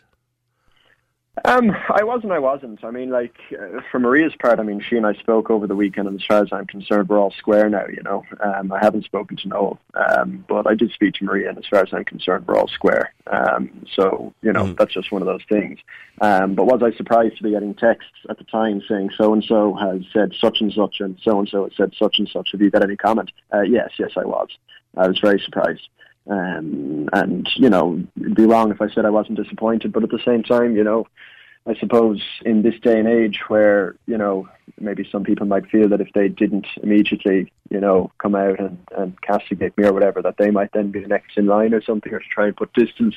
Um, 1.45 1.71
I 1.95 2.02
wasn't. 2.02 2.33
I 2.33 2.38
wasn't. 2.38 2.83
I 2.83 2.90
mean, 2.90 3.11
like 3.11 3.35
uh, 3.52 3.81
for 3.90 3.99
Maria's 3.99 4.33
part, 4.40 4.59
I 4.59 4.62
mean, 4.62 4.81
she 4.81 4.97
and 4.97 5.07
I 5.07 5.12
spoke 5.14 5.50
over 5.50 5.66
the 5.66 5.76
weekend, 5.76 6.09
and 6.09 6.19
as 6.19 6.26
far 6.26 6.43
as 6.43 6.49
I'm 6.50 6.66
concerned, 6.66 7.09
we're 7.09 7.19
all 7.19 7.31
square 7.31 7.69
now. 7.69 7.87
You 7.88 8.02
know, 8.02 8.25
um, 8.43 8.73
I 8.73 8.78
haven't 8.83 9.05
spoken 9.05 9.37
to 9.38 9.49
Noel, 9.49 9.78
um, 9.95 10.45
but 10.49 10.66
I 10.66 10.75
did 10.75 10.93
speak 10.93 11.14
to 11.14 11.25
Maria, 11.25 11.50
and 11.50 11.59
as 11.59 11.66
far 11.69 11.81
as 11.83 11.90
I'm 11.93 12.07
concerned, 12.07 12.47
we're 12.47 12.57
all 12.57 12.69
square. 12.69 13.12
Um, 13.26 13.85
so 13.95 14.33
you 14.40 14.52
know, 14.52 14.73
that's 14.73 14.95
just 14.95 15.12
one 15.12 15.21
of 15.21 15.26
those 15.26 15.45
things. 15.49 15.78
Um, 16.23 16.55
but 16.55 16.64
was 16.64 16.83
I 16.83 16.97
surprised 16.97 17.37
to 17.37 17.43
be 17.43 17.50
getting 17.50 17.75
texts 17.75 18.12
at 18.31 18.38
the 18.38 18.45
time 18.45 18.81
saying 18.88 19.11
so 19.16 19.35
and 19.35 19.45
so 19.45 19.75
has 19.75 20.00
said 20.14 20.33
such 20.40 20.62
and 20.62 20.73
such, 20.73 21.00
and 21.00 21.19
so 21.23 21.38
and 21.38 21.49
so 21.49 21.64
has 21.64 21.76
said 21.76 21.93
such 21.99 22.19
and 22.19 22.28
such? 22.28 22.49
Have 22.52 22.62
you 22.62 22.71
got 22.71 22.83
any 22.83 22.97
comment? 22.97 23.31
Uh, 23.52 23.61
yes, 23.61 23.90
yes, 23.99 24.12
I 24.16 24.25
was. 24.25 24.49
I 24.97 25.07
was 25.07 25.19
very 25.19 25.40
surprised. 25.45 25.88
Um, 26.28 27.09
and, 27.12 27.49
you 27.54 27.71
know, 27.71 28.02
it'd 28.21 28.35
be 28.35 28.47
wrong 28.47 28.71
if 28.71 28.80
I 28.80 28.90
said 28.90 29.04
I 29.04 29.11
wasn't 29.11 29.40
disappointed, 29.42 29.92
but 29.92 30.02
at 30.02 30.11
the 30.11 30.21
same 30.25 30.42
time, 30.42 30.76
you 30.76 30.83
know, 30.85 31.06
I 31.68 31.75
suppose 31.76 32.23
in 32.45 32.62
this 32.62 32.78
day 32.80 32.99
and 32.99 33.09
age 33.09 33.40
where, 33.49 33.97
you 34.06 34.16
know, 34.16 34.49
maybe 34.80 35.09
some 35.11 35.25
people 35.25 35.47
might 35.47 35.68
feel 35.68 35.88
that 35.88 36.00
if 36.00 36.12
they 36.14 36.28
didn't 36.28 36.66
immediately, 36.83 37.52
you 37.71 37.80
know, 37.80 38.11
come 38.18 38.35
out 38.35 38.61
and, 38.61 38.78
and 38.97 39.21
castigate 39.23 39.76
me 39.76 39.85
or 39.85 39.92
whatever, 39.92 40.23
that 40.23 40.37
they 40.37 40.50
might 40.50 40.73
then 40.73 40.90
be 40.90 41.00
the 41.00 41.09
next 41.09 41.37
in 41.37 41.47
line 41.47 41.75
or 41.75 41.83
something 41.83 42.12
or 42.12 42.21
to 42.21 42.25
try 42.33 42.47
and 42.47 42.56
put 42.56 42.73
distance. 42.73 43.14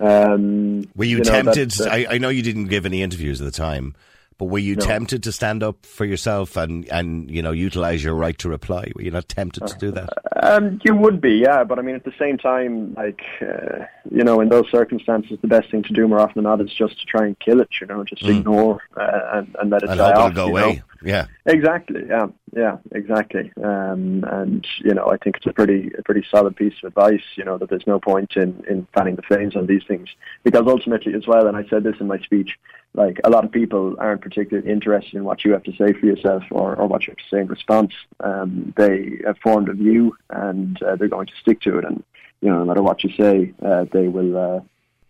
Um, 0.00 0.84
Were 0.96 1.04
you, 1.04 1.18
know, 1.18 1.24
tempted? 1.24 1.70
that- 1.72 1.84
that- 1.84 1.92
I, 1.92 2.14
I 2.14 2.18
know 2.18 2.28
you 2.28 2.42
didn't 2.42 2.66
give 2.66 2.86
any 2.86 3.02
interviews 3.02 3.40
at 3.40 3.44
the 3.44 3.50
time, 3.50 3.94
But 4.38 4.46
were 4.46 4.60
you 4.60 4.76
No. 4.76 4.84
tempted 4.86 5.24
to 5.24 5.32
stand 5.32 5.64
up 5.64 5.84
for 5.84 6.04
yourself 6.04 6.56
and, 6.56 6.88
and 6.90 7.28
you 7.28 7.42
know 7.42 7.50
utilize 7.50 8.04
your 8.04 8.14
right 8.14 8.38
to 8.38 8.48
reply? 8.48 8.90
Were 8.94 9.02
you 9.02 9.10
not 9.10 9.28
tempted 9.28 9.66
to 9.66 9.76
do 9.78 9.90
that? 9.90 10.10
Um, 10.40 10.80
you 10.84 10.94
would 10.94 11.20
be, 11.20 11.42
yeah, 11.44 11.64
but 11.64 11.78
I 11.80 11.82
mean, 11.82 11.96
at 11.96 12.04
the 12.04 12.12
same 12.18 12.38
time, 12.38 12.94
like, 12.94 13.20
uh, 13.42 13.84
you 14.10 14.22
know, 14.22 14.40
in 14.40 14.48
those 14.48 14.70
circumstances, 14.70 15.38
the 15.42 15.48
best 15.48 15.70
thing 15.72 15.82
to 15.82 15.92
do 15.92 16.06
more 16.06 16.20
often 16.20 16.34
than 16.36 16.44
not 16.44 16.60
is 16.60 16.72
just 16.72 17.00
to 17.00 17.06
try 17.06 17.26
and 17.26 17.36
kill 17.40 17.60
it, 17.60 17.68
you 17.80 17.88
know, 17.88 18.04
just 18.04 18.22
ignore 18.22 18.80
uh, 18.96 19.20
and, 19.34 19.56
and 19.60 19.70
let 19.70 19.82
it 19.82 19.88
Mm. 19.88 19.92
And 19.92 19.98
die 19.98 20.12
off. 20.12 20.34
go 20.34 20.46
you 20.46 20.52
know. 20.52 20.58
away. 20.58 20.82
Yeah. 21.02 21.26
Exactly. 21.46 22.02
Yeah. 22.08 22.28
Yeah. 22.52 22.78
Exactly. 22.92 23.52
Um, 23.62 24.24
and 24.24 24.66
you 24.84 24.94
know, 24.94 25.06
I 25.06 25.16
think 25.18 25.36
it's 25.36 25.46
a 25.46 25.52
pretty, 25.52 25.90
a 25.98 26.02
pretty 26.02 26.24
solid 26.30 26.56
piece 26.56 26.74
of 26.82 26.88
advice. 26.88 27.22
You 27.36 27.44
know 27.44 27.58
that 27.58 27.70
there's 27.70 27.86
no 27.86 28.00
point 28.00 28.36
in 28.36 28.64
in 28.68 28.86
fanning 28.94 29.16
the 29.16 29.22
flames 29.22 29.56
on 29.56 29.66
these 29.66 29.82
things 29.86 30.08
because 30.42 30.64
ultimately, 30.66 31.14
as 31.14 31.26
well, 31.26 31.46
and 31.46 31.56
I 31.56 31.64
said 31.68 31.84
this 31.84 31.96
in 32.00 32.06
my 32.06 32.18
speech, 32.18 32.58
like 32.94 33.20
a 33.24 33.30
lot 33.30 33.44
of 33.44 33.52
people 33.52 33.96
aren't 33.98 34.22
particularly 34.22 34.70
interested 34.70 35.14
in 35.14 35.24
what 35.24 35.44
you 35.44 35.52
have 35.52 35.62
to 35.64 35.72
say 35.72 35.92
for 35.92 36.06
yourself 36.06 36.42
or, 36.50 36.76
or 36.76 36.86
what 36.86 37.06
you 37.06 37.12
have 37.12 37.18
to 37.18 37.36
say 37.36 37.40
in 37.40 37.46
response. 37.48 37.92
Um, 38.20 38.72
they 38.76 39.20
have 39.24 39.38
formed 39.38 39.68
a 39.68 39.74
view 39.74 40.16
and 40.30 40.80
uh, 40.82 40.96
they're 40.96 41.08
going 41.08 41.26
to 41.26 41.36
stick 41.40 41.60
to 41.62 41.78
it. 41.78 41.84
And 41.84 42.02
you 42.40 42.48
know, 42.48 42.58
no 42.58 42.64
matter 42.64 42.82
what 42.82 43.04
you 43.04 43.10
say, 43.18 43.52
uh, 43.64 43.84
they 43.92 44.08
will. 44.08 44.36
Uh, 44.36 44.60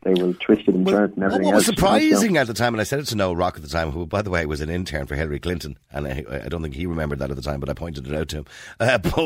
they 0.02 0.12
will 0.14 0.32
twist 0.34 0.62
it 0.68 0.74
and 0.74 0.86
Well, 0.86 0.94
turn 0.96 1.04
it 1.10 1.14
and 1.16 1.24
everything 1.24 1.46
what 1.46 1.54
was 1.56 1.68
else. 1.68 1.76
surprising 1.76 2.36
at 2.36 2.46
the 2.46 2.54
time, 2.54 2.72
and 2.74 2.80
I 2.80 2.84
said 2.84 3.00
it 3.00 3.06
to 3.06 3.16
Noel 3.16 3.34
Rock 3.36 3.56
at 3.56 3.62
the 3.62 3.68
time, 3.68 3.90
who, 3.90 4.06
by 4.06 4.22
the 4.22 4.30
way, 4.30 4.46
was 4.46 4.60
an 4.60 4.70
intern 4.70 5.06
for 5.06 5.16
Hillary 5.16 5.40
Clinton, 5.40 5.76
and 5.92 6.06
I, 6.06 6.24
I 6.44 6.48
don't 6.48 6.62
think 6.62 6.74
he 6.74 6.86
remembered 6.86 7.18
that 7.18 7.30
at 7.30 7.36
the 7.36 7.42
time, 7.42 7.58
but 7.60 7.68
I 7.68 7.74
pointed 7.74 8.06
it 8.06 8.14
out 8.14 8.28
to 8.28 8.36
him. 8.38 8.44
Uh, 8.80 8.96
but 8.98 9.16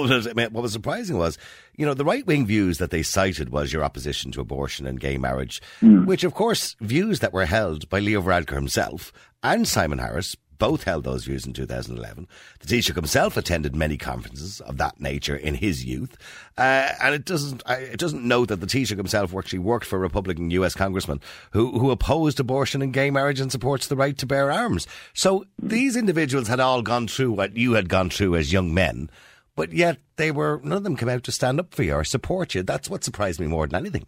what 0.53 0.63
was 0.63 0.73
surprising 0.73 1.19
was, 1.19 1.37
you 1.77 1.85
know, 1.87 1.95
the 1.95 2.05
right 2.05 2.27
wing 2.27 2.47
views 2.47 2.79
that 2.79 2.91
they 2.91 3.03
cited 3.03 3.51
was 3.51 3.73
your 3.73 3.85
opposition 3.85 4.33
to 4.33 4.41
abortion 4.41 4.87
and 4.87 4.99
gay 4.99 5.19
marriage, 5.19 5.61
which, 5.83 6.25
of 6.25 6.33
course, 6.35 6.75
views 6.81 7.21
that 7.21 7.33
were 7.33 7.45
held 7.47 7.89
by 7.89 7.99
Leo 7.99 8.23
Varadkar 8.23 8.55
himself 8.55 9.13
and 9.43 9.69
Simon 9.69 9.99
Harris. 9.99 10.37
Both 10.63 10.85
held 10.85 11.03
those 11.03 11.25
views 11.25 11.45
in 11.45 11.55
2011. 11.55 12.29
The 12.61 12.67
Taoiseach 12.69 12.95
himself 12.95 13.37
attended 13.37 13.75
many 13.75 13.97
conferences 13.97 14.61
of 14.61 14.77
that 14.77 15.01
nature 15.01 15.35
in 15.35 15.57
his 15.57 15.85
youth, 15.85 16.17
uh, 16.57 16.93
and 17.03 17.17
it 17.17 17.25
doesn't 17.25 17.65
it 17.69 17.99
doesn't 17.99 18.23
note 18.23 18.47
that 18.47 18.61
the 18.61 18.69
Taoiseach 18.69 18.97
himself 18.97 19.35
actually 19.35 19.59
worked 19.59 19.87
for 19.87 19.97
a 19.97 19.99
Republican 19.99 20.53
U.S. 20.53 20.77
congressman 20.77 21.21
who 21.51 21.81
who 21.81 21.91
opposed 21.91 22.39
abortion 22.39 22.81
and 22.81 22.93
gay 22.93 23.11
marriage 23.11 23.41
and 23.41 23.51
supports 23.51 23.89
the 23.89 23.97
right 23.97 24.17
to 24.19 24.25
bear 24.25 24.53
arms. 24.53 24.87
So 25.15 25.47
these 25.61 25.97
individuals 25.97 26.47
had 26.47 26.61
all 26.61 26.83
gone 26.83 27.09
through 27.09 27.33
what 27.33 27.57
you 27.57 27.73
had 27.73 27.89
gone 27.89 28.09
through 28.09 28.37
as 28.37 28.53
young 28.53 28.73
men, 28.73 29.11
but 29.57 29.73
yet 29.73 29.99
they 30.15 30.31
were 30.31 30.61
none 30.63 30.79
of 30.79 30.85
them 30.85 30.97
came 30.97 31.09
out 31.09 31.25
to 31.25 31.33
stand 31.33 31.59
up 31.59 31.75
for 31.75 31.83
you 31.83 31.95
or 31.95 32.05
support 32.05 32.55
you. 32.55 32.63
That's 32.63 32.89
what 32.89 33.03
surprised 33.03 33.41
me 33.41 33.49
more 33.49 33.67
than 33.67 33.81
anything. 33.81 34.07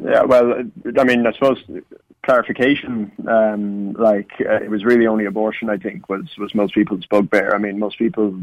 Yeah, 0.00 0.22
well, 0.22 0.62
I 0.96 1.02
mean, 1.02 1.26
I 1.26 1.32
suppose 1.32 1.58
clarification, 2.22 3.10
um, 3.28 3.92
like 3.94 4.30
uh, 4.40 4.54
it 4.62 4.70
was 4.70 4.84
really 4.84 5.06
only 5.06 5.24
abortion. 5.24 5.68
I 5.70 5.76
think 5.76 6.08
was 6.08 6.26
was 6.38 6.54
most 6.54 6.74
people's 6.74 7.06
bugbear. 7.06 7.54
I 7.54 7.58
mean, 7.58 7.78
most 7.78 7.98
people. 7.98 8.34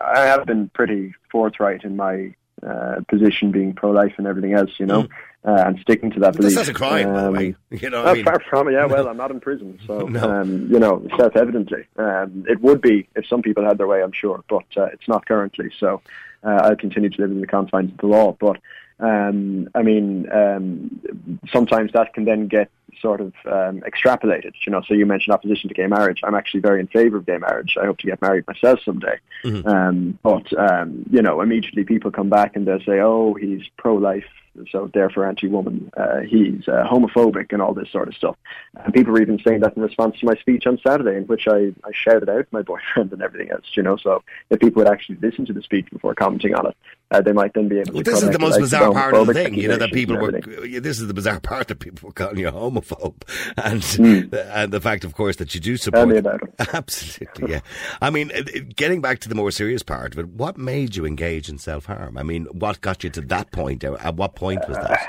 I 0.00 0.20
have 0.26 0.46
been 0.46 0.68
pretty 0.70 1.14
forthright 1.30 1.84
in 1.84 1.96
my 1.96 2.34
uh, 2.66 2.96
position, 3.08 3.50
being 3.52 3.72
pro-life 3.72 4.14
and 4.18 4.26
everything 4.26 4.52
else, 4.54 4.70
you 4.78 4.86
know, 4.86 5.06
uh, 5.46 5.62
and 5.66 5.78
sticking 5.80 6.10
to 6.10 6.20
that 6.20 6.32
But 6.32 6.38
belief. 6.42 6.56
That's 6.56 6.68
a 6.68 6.74
crime, 6.74 7.08
Um, 7.08 7.32
way. 7.34 7.54
You 7.70 7.90
know, 7.90 8.04
I 8.04 8.14
mean, 8.14 8.24
far 8.24 8.40
from 8.50 8.68
it, 8.68 8.72
yeah. 8.72 8.86
Well, 8.86 9.08
I'm 9.08 9.16
not 9.16 9.30
in 9.30 9.38
prison, 9.40 9.78
so 9.86 10.00
No. 10.00 10.28
um, 10.40 10.68
you 10.70 10.80
know, 10.80 11.06
self-evidently, 11.16 11.84
um, 11.96 12.44
it 12.48 12.60
would 12.60 12.80
be 12.80 13.08
if 13.14 13.26
some 13.28 13.42
people 13.42 13.64
had 13.64 13.78
their 13.78 13.86
way, 13.86 14.02
I'm 14.02 14.12
sure, 14.12 14.42
but 14.48 14.64
uh, 14.76 14.86
it's 14.86 15.06
not 15.06 15.26
currently. 15.26 15.70
So 15.78 16.02
uh, 16.44 16.60
I'll 16.64 16.76
continue 16.76 17.10
to 17.10 17.20
live 17.22 17.30
in 17.30 17.40
the 17.40 17.46
confines 17.46 17.92
of 17.92 17.98
the 17.98 18.08
law. 18.08 18.36
But 18.40 18.56
um, 19.00 19.68
I 19.76 19.82
mean, 19.82 20.28
um, 20.32 21.00
sometimes 21.52 21.92
that 21.92 22.12
can 22.14 22.24
then 22.24 22.48
get 22.48 22.70
sort 23.00 23.20
of 23.20 23.32
um, 23.46 23.82
extrapolated. 23.82 24.52
You 24.66 24.72
know, 24.72 24.82
so 24.86 24.94
you 24.94 25.06
mentioned 25.06 25.34
opposition 25.34 25.68
to 25.68 25.74
gay 25.74 25.86
marriage. 25.86 26.20
I'm 26.24 26.34
actually 26.34 26.60
very 26.60 26.80
in 26.80 26.86
favour 26.88 27.18
of 27.18 27.26
gay 27.26 27.38
marriage. 27.38 27.76
I 27.80 27.86
hope 27.86 27.98
to 27.98 28.06
get 28.06 28.20
married 28.22 28.46
myself 28.46 28.80
someday. 28.84 29.18
Um, 29.66 30.18
but 30.22 30.46
um, 30.58 31.04
you 31.10 31.22
know, 31.22 31.40
immediately 31.40 31.84
people 31.84 32.10
come 32.10 32.28
back 32.28 32.56
and 32.56 32.66
they'll 32.66 32.80
say, 32.80 33.00
"Oh, 33.00 33.34
he's 33.34 33.62
pro-life." 33.76 34.24
So 34.72 34.90
therefore 34.92 35.26
anti-woman, 35.26 35.90
uh, 35.96 36.20
he's 36.20 36.66
uh, 36.66 36.84
homophobic 36.90 37.52
and 37.52 37.62
all 37.62 37.74
this 37.74 37.90
sort 37.90 38.08
of 38.08 38.14
stuff. 38.14 38.36
And 38.74 38.92
people 38.92 39.12
were 39.12 39.22
even 39.22 39.38
saying 39.46 39.60
that 39.60 39.76
in 39.76 39.82
response 39.82 40.18
to 40.18 40.26
my 40.26 40.34
speech 40.34 40.66
on 40.66 40.80
Saturday, 40.84 41.16
in 41.16 41.24
which 41.24 41.46
I, 41.46 41.72
I 41.84 41.90
shouted 41.92 42.28
out 42.28 42.46
my 42.50 42.62
boyfriend 42.72 43.12
and 43.12 43.22
everything 43.22 43.52
else. 43.52 43.66
You 43.74 43.82
know, 43.82 43.96
so 43.96 44.22
if 44.50 44.58
people 44.60 44.82
would 44.82 44.90
actually 44.92 45.18
listen 45.22 45.46
to 45.46 45.52
the 45.52 45.62
speech 45.62 45.86
before 45.92 46.14
commenting 46.14 46.54
on 46.54 46.66
it, 46.66 46.76
uh, 47.10 47.20
they 47.20 47.32
might 47.32 47.54
then 47.54 47.68
be 47.68 47.78
able 47.78 47.94
Well, 47.94 48.02
to. 48.02 48.10
this 48.10 48.22
is 48.22 48.30
the 48.30 48.38
most 48.38 48.58
bizarre 48.58 48.92
part 48.92 49.14
of 49.14 49.26
the 49.26 49.34
thing, 49.34 49.54
you 49.54 49.68
know, 49.68 49.76
that 49.76 49.92
people 49.92 50.16
were. 50.16 50.32
This 50.32 51.00
is 51.00 51.06
the 51.06 51.14
bizarre 51.14 51.40
part 51.52 51.68
that 51.68 51.78
people 51.78 52.08
were 52.08 52.12
calling 52.12 52.38
you 52.38 52.48
a 52.48 52.52
homophobe, 52.80 53.22
and 53.56 53.84
Hmm. 53.84 54.34
and 54.52 54.72
the 54.72 54.80
fact, 54.80 55.04
of 55.04 55.14
course, 55.14 55.36
that 55.36 55.54
you 55.54 55.60
do 55.60 55.76
support. 55.76 56.00
Tell 56.00 56.06
me 56.06 56.18
about 56.18 56.42
it. 56.42 56.74
Absolutely, 56.74 57.52
yeah. 57.52 57.60
I 58.00 58.10
mean, 58.10 58.30
uh, 58.32 58.42
it- 58.46 58.76
getting 58.76 59.00
back 59.00 59.18
to 59.20 59.28
the 59.28 59.34
more 59.34 59.50
serious 59.50 59.82
part 59.82 60.12
of 60.12 60.18
it, 60.18 60.28
what 60.28 60.56
made 60.58 60.96
you 60.96 61.04
engage 61.06 61.48
in 61.48 61.58
self 61.58 61.86
harm? 61.86 62.16
I 62.18 62.22
mean, 62.22 62.46
what 62.52 62.80
got 62.80 63.04
you 63.04 63.10
to 63.10 63.20
that 63.22 63.50
point? 63.52 63.84
Uh, 63.84 63.96
at 64.00 64.16
what 64.16 64.34
point 64.34 64.66
was 64.68 64.76
that? 64.78 65.00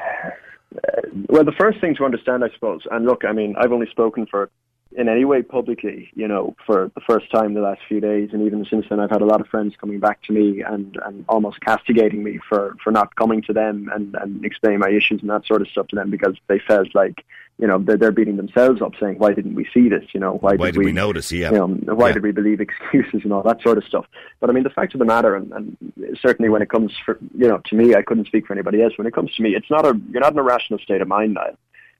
Uh, 0.75 1.01
well, 1.27 1.43
the 1.43 1.53
first 1.59 1.79
thing 1.81 1.95
to 1.95 2.05
understand, 2.05 2.43
I 2.43 2.49
suppose, 2.53 2.81
and 2.91 3.05
look, 3.05 3.25
I 3.25 3.31
mean, 3.33 3.55
I've 3.57 3.71
only 3.71 3.87
spoken 3.89 4.25
for 4.29 4.49
in 4.97 5.07
any 5.07 5.23
way 5.23 5.43
publicly, 5.43 6.09
you 6.15 6.27
know, 6.27 6.55
for 6.65 6.91
the 6.95 7.01
first 7.01 7.31
time 7.31 7.53
the 7.53 7.61
last 7.61 7.81
few 7.87 7.99
days, 7.99 8.29
and 8.33 8.41
even 8.41 8.65
since 8.69 8.85
then, 8.89 8.99
I've 8.99 9.11
had 9.11 9.21
a 9.21 9.25
lot 9.25 9.39
of 9.39 9.47
friends 9.47 9.75
coming 9.79 9.99
back 9.99 10.23
to 10.23 10.33
me 10.33 10.61
and, 10.61 10.97
and 11.05 11.25
almost 11.29 11.61
castigating 11.61 12.23
me 12.23 12.39
for, 12.49 12.75
for 12.83 12.91
not 12.91 13.15
coming 13.15 13.41
to 13.43 13.53
them 13.53 13.89
and, 13.93 14.15
and 14.15 14.43
explaining 14.43 14.79
my 14.79 14.89
issues 14.89 15.21
and 15.21 15.29
that 15.29 15.45
sort 15.45 15.61
of 15.61 15.67
stuff 15.67 15.87
to 15.89 15.95
them 15.95 16.09
because 16.09 16.35
they 16.47 16.59
felt 16.67 16.87
like, 16.95 17.23
you 17.59 17.67
know, 17.67 17.77
they're, 17.77 17.97
they're 17.97 18.11
beating 18.11 18.37
themselves 18.37 18.81
up, 18.81 18.93
saying, 18.99 19.19
"Why 19.19 19.33
didn't 19.33 19.53
we 19.53 19.67
see 19.73 19.89
this? 19.89 20.05
You 20.13 20.21
know, 20.21 20.37
why, 20.37 20.55
Why 20.55 20.67
did, 20.67 20.75
did 20.75 20.85
we 20.85 20.93
notice? 20.93 21.29
Yeah. 21.29 21.51
you 21.51 21.57
know, 21.57 21.67
why 21.67 22.07
Yeah. 22.07 22.13
did 22.13 22.23
we 22.23 22.31
believe 22.31 22.61
excuses 22.61 23.21
and 23.25 23.33
all 23.33 23.43
that 23.43 23.61
sort 23.61 23.77
of 23.77 23.83
stuff? 23.83 24.05
But 24.39 24.49
I 24.49 24.53
mean, 24.53 24.63
the 24.63 24.69
fact 24.69 24.95
of 24.95 24.99
the 24.99 25.05
matter, 25.05 25.35
and, 25.35 25.51
and 25.51 25.77
certainly 26.21 26.49
when 26.49 26.61
it 26.61 26.69
comes 26.69 26.93
for 27.05 27.19
you 27.37 27.49
know 27.49 27.57
to 27.65 27.75
me, 27.75 27.95
I 27.95 28.01
couldn't 28.01 28.27
speak 28.27 28.47
for 28.47 28.53
anybody 28.53 28.81
else. 28.81 28.93
When 28.97 29.07
it 29.07 29.13
comes 29.13 29.35
to 29.35 29.43
me, 29.43 29.55
it's 29.55 29.69
not 29.69 29.85
a 29.85 29.99
you're 30.09 30.21
not 30.21 30.31
in 30.31 30.39
a 30.39 30.43
rational 30.43 30.79
state 30.79 31.01
of 31.01 31.09
mind 31.09 31.33
now. 31.33 31.49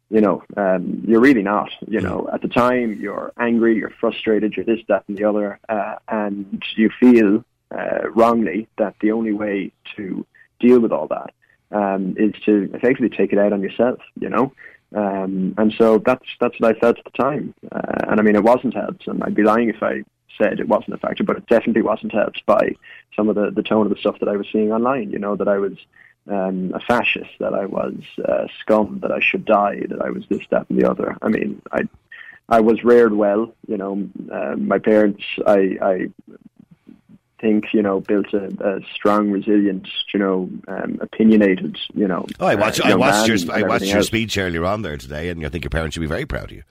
You 0.10 0.22
know, 0.22 0.44
um, 0.58 1.04
you're 1.08 1.22
really 1.22 1.44
not. 1.44 1.70
You 1.88 2.02
know, 2.02 2.30
at 2.34 2.42
the 2.42 2.48
time, 2.48 2.98
you're 3.00 3.32
angry, 3.38 3.76
you're 3.76 3.94
frustrated, 4.00 4.54
you're 4.54 4.66
this, 4.66 4.80
that, 4.88 5.04
and 5.08 5.18
the 5.18 5.26
other, 5.26 5.60
uh, 5.70 5.96
and 6.08 6.64
you 6.76 6.90
feel 7.00 7.44
uh, 7.72 8.10
wrongly 8.10 8.68
that 8.80 8.96
the 9.02 9.12
only 9.12 9.34
way 9.34 9.72
to 9.96 10.26
deal 10.60 10.80
with 10.80 10.92
all 10.92 11.08
that 11.08 11.32
um, 11.72 12.16
is 12.18 12.34
to 12.46 12.72
effectively 12.74 13.10
take 13.10 13.34
it 13.34 13.40
out 13.40 13.54
on 13.54 13.62
yourself. 13.62 14.00
You 14.20 14.30
know, 14.30 14.54
um, 14.96 15.54
and 15.58 15.74
so 15.78 16.00
that's 16.00 16.26
that's 16.40 16.60
what 16.60 16.76
I 16.76 16.80
felt 16.80 16.98
at 16.98 17.06
the 17.06 17.24
time. 17.24 17.54
Uh, 17.72 18.06
and 18.08 18.20
I 18.20 18.24
mean, 18.24 18.36
it 18.36 18.44
wasn't 18.44 18.74
helped, 18.74 19.08
and 19.08 19.24
I'd 19.24 19.36
be 19.36 19.44
lying 19.44 19.70
if 19.70 19.84
I 19.84 20.04
said 20.42 20.60
it 20.60 20.68
wasn't 20.68 20.94
a 20.94 20.98
factor, 20.98 21.24
but 21.24 21.38
it 21.38 21.48
definitely 21.48 21.82
wasn't 21.82 22.14
helped 22.14 22.46
by 22.46 22.76
some 23.16 23.30
of 23.30 23.36
the, 23.36 23.52
the 23.52 23.64
tone 23.64 23.86
of 23.86 23.92
the 23.92 24.00
stuff 24.00 24.20
that 24.20 24.30
I 24.30 24.38
was 24.38 24.48
seeing 24.52 24.72
online. 24.72 25.12
You 25.12 25.20
know, 25.20 25.36
that 25.36 25.48
I 25.48 25.58
was 25.58 25.74
um, 26.30 26.74
a 26.74 26.80
fascist, 26.80 27.32
that 27.40 27.54
I 27.54 27.66
was 27.66 27.96
uh, 28.24 28.48
scum, 28.62 29.00
that 29.02 29.12
I 29.12 29.20
should 29.20 29.46
die, 29.46 29.82
that 29.90 30.02
I 30.02 30.10
was 30.10 30.24
this, 30.30 30.44
that, 30.52 30.70
and 30.70 30.80
the 30.80 30.90
other. 30.90 31.18
I 31.22 31.28
mean, 31.30 31.62
I 31.72 31.82
I 32.48 32.60
was 32.62 32.84
reared 32.84 33.14
well. 33.14 33.54
You 33.68 33.78
know, 33.78 34.10
uh, 34.32 34.56
my 34.56 34.80
parents, 34.80 35.24
I, 35.46 35.78
I 35.82 36.10
think, 37.40 37.74
you 37.74 37.82
know, 37.82 38.00
built 38.02 38.34
a, 38.34 38.46
a 38.60 38.82
strong, 38.94 39.32
resilient, 39.32 39.88
you 40.14 40.20
know, 40.20 40.50
um, 40.68 40.98
opinionated, 41.02 41.78
you 41.94 42.08
know. 42.08 42.26
Oh, 42.40 42.48
I 42.48 42.56
watched. 42.56 42.82
uh, 42.82 42.90
I 42.90 42.96
watched 42.96 43.28
your. 43.28 43.56
I 43.56 43.64
watched 43.64 43.86
your 43.86 43.98
else. 43.98 44.08
speech 44.08 44.38
earlier 44.38 44.66
on 44.66 44.82
there 44.82 44.98
today, 44.98 45.30
and 45.30 45.46
I 45.46 45.50
think 45.50 45.64
your 45.64 45.70
parents 45.70 45.94
should 45.94 46.02
be 46.02 46.08
very 46.08 46.26
proud 46.26 46.46
of 46.46 46.52
you. 46.52 46.64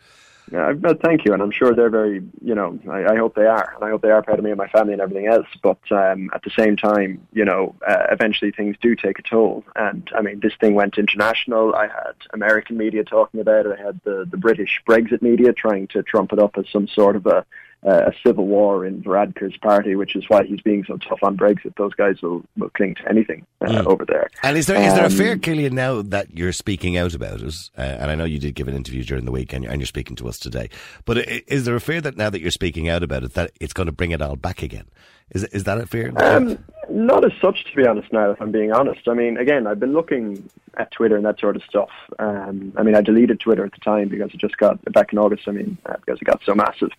Yeah, 0.50 0.72
well, 0.72 0.94
thank 1.02 1.24
you, 1.24 1.32
and 1.34 1.42
I'm 1.42 1.50
sure 1.50 1.74
they're 1.74 1.90
very, 1.90 2.22
you 2.42 2.54
know, 2.54 2.78
I, 2.88 3.12
I 3.12 3.16
hope 3.16 3.34
they 3.34 3.44
are, 3.46 3.74
and 3.74 3.84
I 3.84 3.90
hope 3.90 4.02
they 4.02 4.10
are 4.10 4.22
proud 4.22 4.38
of 4.38 4.44
me 4.44 4.50
and 4.50 4.58
my 4.58 4.68
family 4.68 4.92
and 4.94 5.02
everything 5.02 5.26
else. 5.26 5.46
But 5.62 5.80
um, 5.90 6.30
at 6.34 6.42
the 6.42 6.50
same 6.50 6.76
time, 6.76 7.26
you 7.32 7.44
know, 7.44 7.74
uh, 7.86 8.06
eventually 8.10 8.50
things 8.50 8.76
do 8.80 8.96
take 8.96 9.18
a 9.18 9.22
toll, 9.22 9.64
and 9.76 10.08
I 10.14 10.22
mean, 10.22 10.40
this 10.40 10.54
thing 10.58 10.74
went 10.74 10.96
international. 10.96 11.74
I 11.74 11.88
had 11.88 12.14
American 12.32 12.78
media 12.78 13.04
talking 13.04 13.40
about 13.40 13.66
it. 13.66 13.78
I 13.78 13.82
had 13.82 14.00
the 14.04 14.26
the 14.30 14.38
British 14.38 14.80
Brexit 14.88 15.22
media 15.22 15.52
trying 15.52 15.86
to 15.88 16.02
trump 16.02 16.32
it 16.32 16.38
up 16.38 16.56
as 16.56 16.66
some 16.70 16.88
sort 16.88 17.16
of 17.16 17.26
a 17.26 17.44
a 17.82 18.12
civil 18.26 18.46
war 18.46 18.84
in 18.84 19.02
Varadkar's 19.02 19.56
party, 19.58 19.94
which 19.94 20.16
is 20.16 20.24
why 20.28 20.44
he's 20.44 20.60
being 20.60 20.84
so 20.84 20.96
tough 20.96 21.20
on 21.22 21.36
Brexit. 21.36 21.76
Those 21.76 21.94
guys 21.94 22.20
will, 22.20 22.44
will 22.56 22.70
cling 22.70 22.96
to 22.96 23.08
anything 23.08 23.46
uh, 23.60 23.84
over 23.86 24.04
there. 24.04 24.28
And 24.42 24.56
is 24.56 24.66
there 24.66 24.76
is 24.76 24.94
there 24.94 25.04
a 25.04 25.06
Um, 25.06 25.12
fear, 25.12 25.36
Killian, 25.38 25.74
now 25.74 26.02
that 26.02 26.36
you're 26.36 26.52
speaking 26.52 26.96
out 26.96 27.14
about 27.14 27.40
it? 27.40 27.70
Uh, 27.76 27.82
and 27.82 28.10
I 28.10 28.14
know 28.14 28.24
you 28.24 28.38
did 28.38 28.54
give 28.54 28.68
an 28.68 28.74
interview 28.74 29.04
during 29.04 29.24
the 29.24 29.32
week, 29.32 29.52
and 29.52 29.62
you're, 29.62 29.72
and 29.72 29.80
you're 29.80 29.86
speaking 29.86 30.16
to 30.16 30.28
us 30.28 30.38
today. 30.38 30.70
But 31.04 31.18
is 31.46 31.64
there 31.64 31.76
a 31.76 31.80
fear 31.80 32.00
that 32.00 32.16
now 32.16 32.30
that 32.30 32.40
you're 32.40 32.50
speaking 32.50 32.88
out 32.88 33.02
about 33.02 33.22
it, 33.22 33.34
that 33.34 33.52
it's 33.60 33.72
going 33.72 33.86
to 33.86 33.92
bring 33.92 34.10
it 34.10 34.20
all 34.20 34.36
back 34.36 34.62
again? 34.62 34.86
Is 35.30 35.44
is 35.44 35.64
that 35.64 35.78
a 35.78 35.86
fear? 35.86 36.12
Um, 36.16 36.58
not 36.90 37.24
as 37.24 37.32
such, 37.40 37.64
to 37.70 37.76
be 37.76 37.86
honest. 37.86 38.12
Now, 38.12 38.30
if 38.30 38.40
I'm 38.40 38.50
being 38.50 38.72
honest, 38.72 39.06
I 39.06 39.14
mean, 39.14 39.36
again, 39.36 39.66
I've 39.66 39.78
been 39.78 39.92
looking 39.92 40.48
at 40.78 40.90
Twitter 40.90 41.16
and 41.16 41.24
that 41.26 41.38
sort 41.38 41.54
of 41.54 41.62
stuff. 41.62 41.90
Um, 42.18 42.72
I 42.76 42.82
mean, 42.82 42.94
I 42.94 43.02
deleted 43.02 43.38
Twitter 43.38 43.64
at 43.64 43.72
the 43.72 43.80
time 43.80 44.08
because 44.08 44.32
it 44.32 44.40
just 44.40 44.56
got 44.56 44.82
back 44.92 45.12
in 45.12 45.18
August. 45.18 45.46
I 45.46 45.50
mean, 45.52 45.76
uh, 45.86 45.96
because 46.04 46.20
it 46.20 46.24
got 46.24 46.40
so 46.44 46.54
massive. 46.54 46.90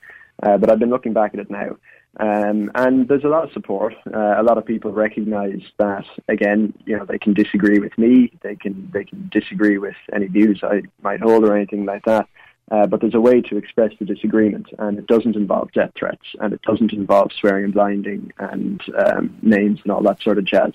Uh, 0.42 0.58
but 0.58 0.72
I've 0.72 0.80
been 0.80 0.90
looking 0.90 1.14
back 1.14 1.34
at 1.34 1.40
it 1.40 1.50
now, 1.50 1.78
um, 2.18 2.72
and 2.76 3.08
there's 3.08 3.24
a 3.24 3.30
lot 3.30 3.44
of 3.44 3.52
support. 3.52 3.94
Uh, 4.08 4.36
a 4.38 4.44
lot 4.44 4.58
of 4.58 4.66
people 4.66 4.92
recognise 4.92 5.62
that. 5.78 6.06
Again, 6.28 6.74
you 6.86 6.98
know, 6.98 7.06
they 7.06 7.20
can 7.20 7.34
disagree 7.34 7.80
with 7.80 7.98
me. 7.98 8.32
They 8.42 8.56
can 8.56 8.90
they 8.94 9.04
can 9.04 9.30
disagree 9.32 9.78
with 9.78 9.96
any 10.14 10.28
views 10.28 10.62
I 10.64 10.84
might 11.02 11.22
hold 11.22 11.44
or 11.44 11.56
anything 11.56 11.86
like 11.86 12.06
that. 12.06 12.28
Uh, 12.72 12.86
but 12.86 13.02
there's 13.02 13.16
a 13.16 13.22
way 13.22 13.42
to 13.42 13.58
express 13.58 13.92
the 14.00 14.06
disagreement, 14.06 14.68
and 14.78 15.00
it 15.00 15.08
doesn't 15.08 15.36
involve 15.36 15.72
death 15.72 15.92
threats, 15.96 16.26
and 16.40 16.54
it 16.54 16.62
doesn't 16.62 16.94
involve 16.94 17.32
swearing 17.34 17.66
and 17.66 17.74
blinding 17.74 18.32
and 18.38 18.82
um, 19.08 19.36
names 19.42 19.80
and 19.84 19.92
all 19.92 20.04
that 20.04 20.22
sort 20.22 20.38
of 20.38 20.46
jazz. 20.46 20.74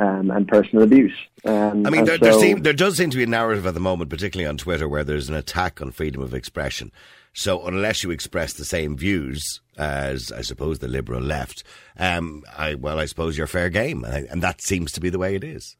Um, 0.00 0.30
and 0.30 0.48
personal 0.48 0.82
abuse. 0.82 1.12
Um, 1.44 1.84
I 1.86 1.90
mean, 1.90 2.06
there, 2.06 2.16
there, 2.16 2.32
seem, 2.32 2.62
there 2.62 2.72
does 2.72 2.96
seem 2.96 3.10
to 3.10 3.16
be 3.18 3.24
a 3.24 3.26
narrative 3.26 3.66
at 3.66 3.74
the 3.74 3.80
moment, 3.80 4.08
particularly 4.08 4.48
on 4.48 4.56
Twitter, 4.56 4.88
where 4.88 5.04
there's 5.04 5.28
an 5.28 5.34
attack 5.34 5.82
on 5.82 5.90
freedom 5.90 6.22
of 6.22 6.32
expression. 6.32 6.90
So 7.34 7.66
unless 7.66 8.02
you 8.02 8.10
express 8.10 8.54
the 8.54 8.64
same 8.64 8.96
views 8.96 9.60
as, 9.76 10.32
I 10.32 10.40
suppose, 10.40 10.78
the 10.78 10.88
liberal 10.88 11.20
left, 11.20 11.64
um, 11.98 12.44
I, 12.56 12.76
well, 12.76 12.98
I 12.98 13.04
suppose 13.04 13.36
you're 13.36 13.46
fair 13.46 13.68
game, 13.68 14.04
and, 14.04 14.26
and 14.28 14.42
that 14.42 14.62
seems 14.62 14.90
to 14.92 15.00
be 15.00 15.10
the 15.10 15.18
way 15.18 15.34
it 15.34 15.44
is. 15.44 15.76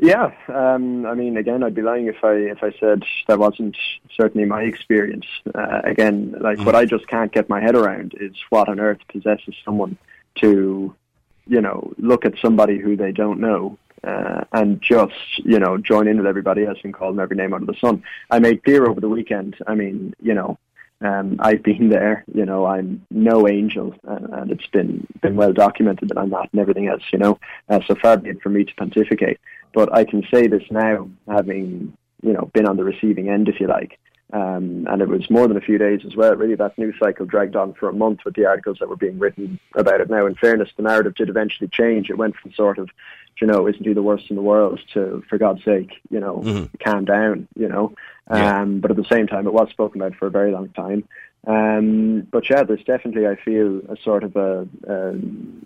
Yeah, 0.00 0.30
um, 0.48 1.06
I 1.06 1.14
mean, 1.14 1.36
again, 1.36 1.64
I'd 1.64 1.74
be 1.74 1.82
lying 1.82 2.06
if 2.06 2.22
I 2.22 2.32
if 2.34 2.62
I 2.62 2.72
said 2.78 3.02
that 3.26 3.40
wasn't 3.40 3.76
certainly 4.16 4.46
my 4.46 4.62
experience. 4.62 5.26
Uh, 5.52 5.80
again, 5.82 6.36
like 6.40 6.58
what 6.60 6.76
I 6.76 6.84
just 6.84 7.08
can't 7.08 7.32
get 7.32 7.48
my 7.48 7.60
head 7.60 7.74
around 7.74 8.14
is 8.20 8.34
what 8.50 8.68
on 8.68 8.78
earth 8.78 9.00
possesses 9.08 9.56
someone 9.64 9.98
to, 10.36 10.94
you 11.48 11.60
know, 11.60 11.92
look 11.98 12.24
at 12.24 12.34
somebody 12.40 12.78
who 12.78 12.96
they 12.96 13.12
don't 13.12 13.40
know 13.40 13.78
uh, 14.04 14.44
and 14.52 14.80
just 14.80 15.38
you 15.38 15.58
know 15.58 15.76
join 15.78 16.08
in 16.08 16.18
with 16.18 16.26
everybody 16.26 16.64
else 16.64 16.78
and 16.84 16.94
call 16.94 17.10
them 17.10 17.20
every 17.20 17.36
name 17.36 17.52
under 17.52 17.70
the 17.70 17.78
sun. 17.78 18.02
I 18.30 18.38
made 18.38 18.62
beer 18.62 18.86
over 18.86 19.00
the 19.00 19.08
weekend. 19.08 19.56
I 19.66 19.74
mean, 19.74 20.14
you 20.22 20.34
know, 20.34 20.58
um, 21.00 21.36
I've 21.40 21.62
been 21.62 21.88
there. 21.88 22.24
You 22.32 22.44
know, 22.44 22.66
I'm 22.66 23.04
no 23.10 23.48
angel, 23.48 23.94
and, 24.04 24.32
and 24.32 24.50
it's 24.50 24.66
been 24.68 25.06
been 25.20 25.36
well 25.36 25.52
documented 25.52 26.08
that 26.08 26.18
I'm 26.18 26.30
not, 26.30 26.48
and 26.52 26.60
everything 26.60 26.88
else. 26.88 27.02
You 27.12 27.18
know, 27.18 27.38
uh, 27.68 27.80
so 27.86 27.94
far 27.96 28.16
be 28.16 28.30
it 28.30 28.42
from 28.42 28.54
me 28.54 28.64
to 28.64 28.74
pontificate. 28.74 29.40
But 29.74 29.92
I 29.94 30.04
can 30.04 30.24
say 30.32 30.46
this 30.46 30.64
now, 30.70 31.08
having 31.28 31.96
you 32.22 32.32
know 32.32 32.50
been 32.54 32.66
on 32.66 32.76
the 32.76 32.84
receiving 32.84 33.28
end, 33.28 33.48
if 33.48 33.60
you 33.60 33.66
like. 33.66 33.98
Um, 34.30 34.86
and 34.90 35.00
it 35.00 35.08
was 35.08 35.30
more 35.30 35.48
than 35.48 35.56
a 35.56 35.62
few 35.62 35.78
days 35.78 36.02
as 36.04 36.14
well. 36.14 36.36
Really, 36.36 36.54
that 36.54 36.76
news 36.76 36.96
cycle 36.98 37.24
dragged 37.24 37.56
on 37.56 37.72
for 37.72 37.88
a 37.88 37.94
month 37.94 38.20
with 38.24 38.34
the 38.34 38.44
articles 38.44 38.76
that 38.78 38.88
were 38.88 38.96
being 38.96 39.18
written 39.18 39.58
about 39.74 40.02
it. 40.02 40.10
Now, 40.10 40.26
in 40.26 40.34
fairness, 40.34 40.68
the 40.76 40.82
narrative 40.82 41.14
did 41.14 41.30
eventually 41.30 41.68
change. 41.68 42.10
It 42.10 42.18
went 42.18 42.36
from 42.36 42.52
sort 42.52 42.78
of, 42.78 42.90
you 43.40 43.46
know, 43.46 43.66
isn't 43.66 43.86
he 43.86 43.94
the 43.94 44.02
worst 44.02 44.28
in 44.28 44.36
the 44.36 44.42
world 44.42 44.80
to, 44.92 45.24
for 45.30 45.38
God's 45.38 45.64
sake, 45.64 45.92
you 46.10 46.20
know, 46.20 46.68
calm 46.84 47.06
down, 47.06 47.48
you 47.56 47.68
know. 47.68 47.94
Yeah. 48.30 48.60
Um, 48.60 48.80
but 48.80 48.90
at 48.90 48.98
the 48.98 49.04
same 49.04 49.26
time, 49.26 49.46
it 49.46 49.54
was 49.54 49.70
spoken 49.70 50.02
about 50.02 50.18
for 50.18 50.26
a 50.26 50.30
very 50.30 50.52
long 50.52 50.68
time. 50.70 51.08
Um, 51.46 52.26
but 52.30 52.50
yeah, 52.50 52.64
there's 52.64 52.84
definitely, 52.84 53.26
I 53.26 53.36
feel, 53.36 53.80
a 53.88 53.96
sort 54.02 54.24
of 54.24 54.36
a. 54.36 54.68
Um, 54.86 55.64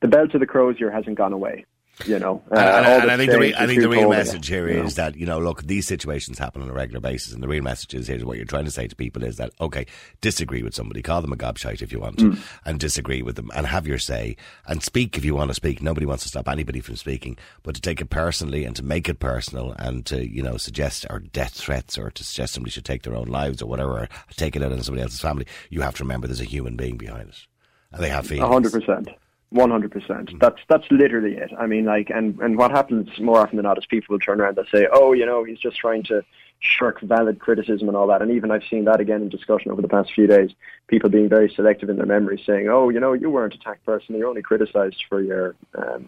the 0.00 0.08
bell 0.08 0.28
to 0.28 0.38
the 0.38 0.46
crozier 0.46 0.90
hasn't 0.90 1.16
gone 1.16 1.32
away. 1.32 1.64
You 2.06 2.18
know, 2.18 2.42
Uh, 2.50 2.56
And, 2.58 2.86
and- 2.86 3.02
and 3.04 3.10
I 3.12 3.16
think 3.16 3.30
the, 3.30 3.38
re- 3.38 3.54
I 3.56 3.66
think 3.68 3.80
the 3.80 3.88
real 3.88 4.10
message 4.10 4.48
here 4.48 4.68
you 4.68 4.82
is 4.82 4.96
that 4.96 5.14
you 5.14 5.26
know, 5.26 5.38
look, 5.38 5.62
these 5.62 5.86
situations 5.86 6.40
happen 6.40 6.60
on 6.60 6.68
a 6.68 6.72
regular 6.72 6.98
basis, 7.00 7.32
and 7.32 7.40
the 7.40 7.46
real 7.46 7.62
message 7.62 7.94
is 7.94 8.08
here's 8.08 8.24
what 8.24 8.36
you're 8.36 8.46
trying 8.46 8.64
to 8.64 8.70
say 8.72 8.88
to 8.88 8.96
people 8.96 9.22
is 9.22 9.36
that 9.36 9.52
okay, 9.60 9.86
disagree 10.20 10.64
with 10.64 10.74
somebody, 10.74 11.02
call 11.02 11.22
them 11.22 11.32
a 11.32 11.36
gobshite 11.36 11.82
if 11.82 11.92
you 11.92 12.00
want, 12.00 12.16
Mm. 12.18 12.38
and 12.64 12.80
disagree 12.80 13.22
with 13.22 13.36
them, 13.36 13.48
and 13.54 13.66
have 13.68 13.86
your 13.86 13.98
say, 13.98 14.36
and 14.66 14.82
speak 14.82 15.16
if 15.16 15.24
you 15.24 15.36
want 15.36 15.50
to 15.50 15.54
speak. 15.54 15.82
Nobody 15.82 16.04
wants 16.04 16.24
to 16.24 16.28
stop 16.28 16.48
anybody 16.48 16.80
from 16.80 16.96
speaking, 16.96 17.36
but 17.62 17.76
to 17.76 17.80
take 17.80 18.00
it 18.00 18.10
personally 18.10 18.64
and 18.64 18.74
to 18.74 18.82
make 18.82 19.08
it 19.08 19.20
personal 19.20 19.72
and 19.78 20.04
to 20.06 20.28
you 20.28 20.42
know 20.42 20.56
suggest 20.56 21.06
or 21.10 21.20
death 21.20 21.52
threats 21.54 21.96
or 21.96 22.10
to 22.10 22.24
suggest 22.24 22.54
somebody 22.54 22.72
should 22.72 22.84
take 22.84 23.02
their 23.02 23.14
own 23.14 23.28
lives 23.28 23.62
or 23.62 23.66
whatever, 23.66 23.92
or 24.00 24.08
take 24.36 24.56
it 24.56 24.62
out 24.64 24.72
on 24.72 24.82
somebody 24.82 25.02
else's 25.02 25.20
family, 25.20 25.46
you 25.70 25.80
have 25.82 25.94
to 25.94 26.02
remember 26.02 26.26
there's 26.26 26.40
a 26.40 26.44
human 26.44 26.74
being 26.74 26.96
behind 26.96 27.28
it, 27.28 27.46
and 27.92 28.02
they 28.02 28.08
have 28.08 28.26
feelings. 28.26 28.52
Hundred 28.52 28.72
percent. 28.72 29.08
One 29.54 29.70
hundred 29.70 29.92
percent. 29.92 30.32
That's 30.40 30.58
that's 30.68 30.84
literally 30.90 31.36
it. 31.36 31.52
I 31.56 31.68
mean, 31.68 31.84
like, 31.84 32.10
and 32.10 32.36
and 32.40 32.58
what 32.58 32.72
happens 32.72 33.08
more 33.20 33.38
often 33.38 33.54
than 33.54 33.62
not 33.62 33.78
is 33.78 33.86
people 33.86 34.12
will 34.12 34.18
turn 34.18 34.40
around 34.40 34.58
and 34.58 34.66
say, 34.74 34.88
"Oh, 34.92 35.12
you 35.12 35.24
know, 35.24 35.44
he's 35.44 35.60
just 35.60 35.76
trying 35.76 36.02
to 36.04 36.24
shirk 36.58 37.00
valid 37.02 37.38
criticism 37.38 37.86
and 37.86 37.96
all 37.96 38.08
that." 38.08 38.20
And 38.20 38.32
even 38.32 38.50
I've 38.50 38.64
seen 38.68 38.84
that 38.86 38.98
again 38.98 39.22
in 39.22 39.28
discussion 39.28 39.70
over 39.70 39.80
the 39.80 39.86
past 39.86 40.12
few 40.12 40.26
days. 40.26 40.50
People 40.88 41.08
being 41.08 41.28
very 41.28 41.48
selective 41.54 41.88
in 41.88 41.98
their 41.98 42.04
memory, 42.04 42.42
saying, 42.44 42.68
"Oh, 42.68 42.88
you 42.88 42.98
know, 42.98 43.12
you 43.12 43.30
weren't 43.30 43.54
attacked 43.54 43.86
personally. 43.86 44.18
You're 44.18 44.28
only 44.28 44.42
criticised 44.42 45.04
for 45.08 45.22
your 45.22 45.54
um, 45.76 46.04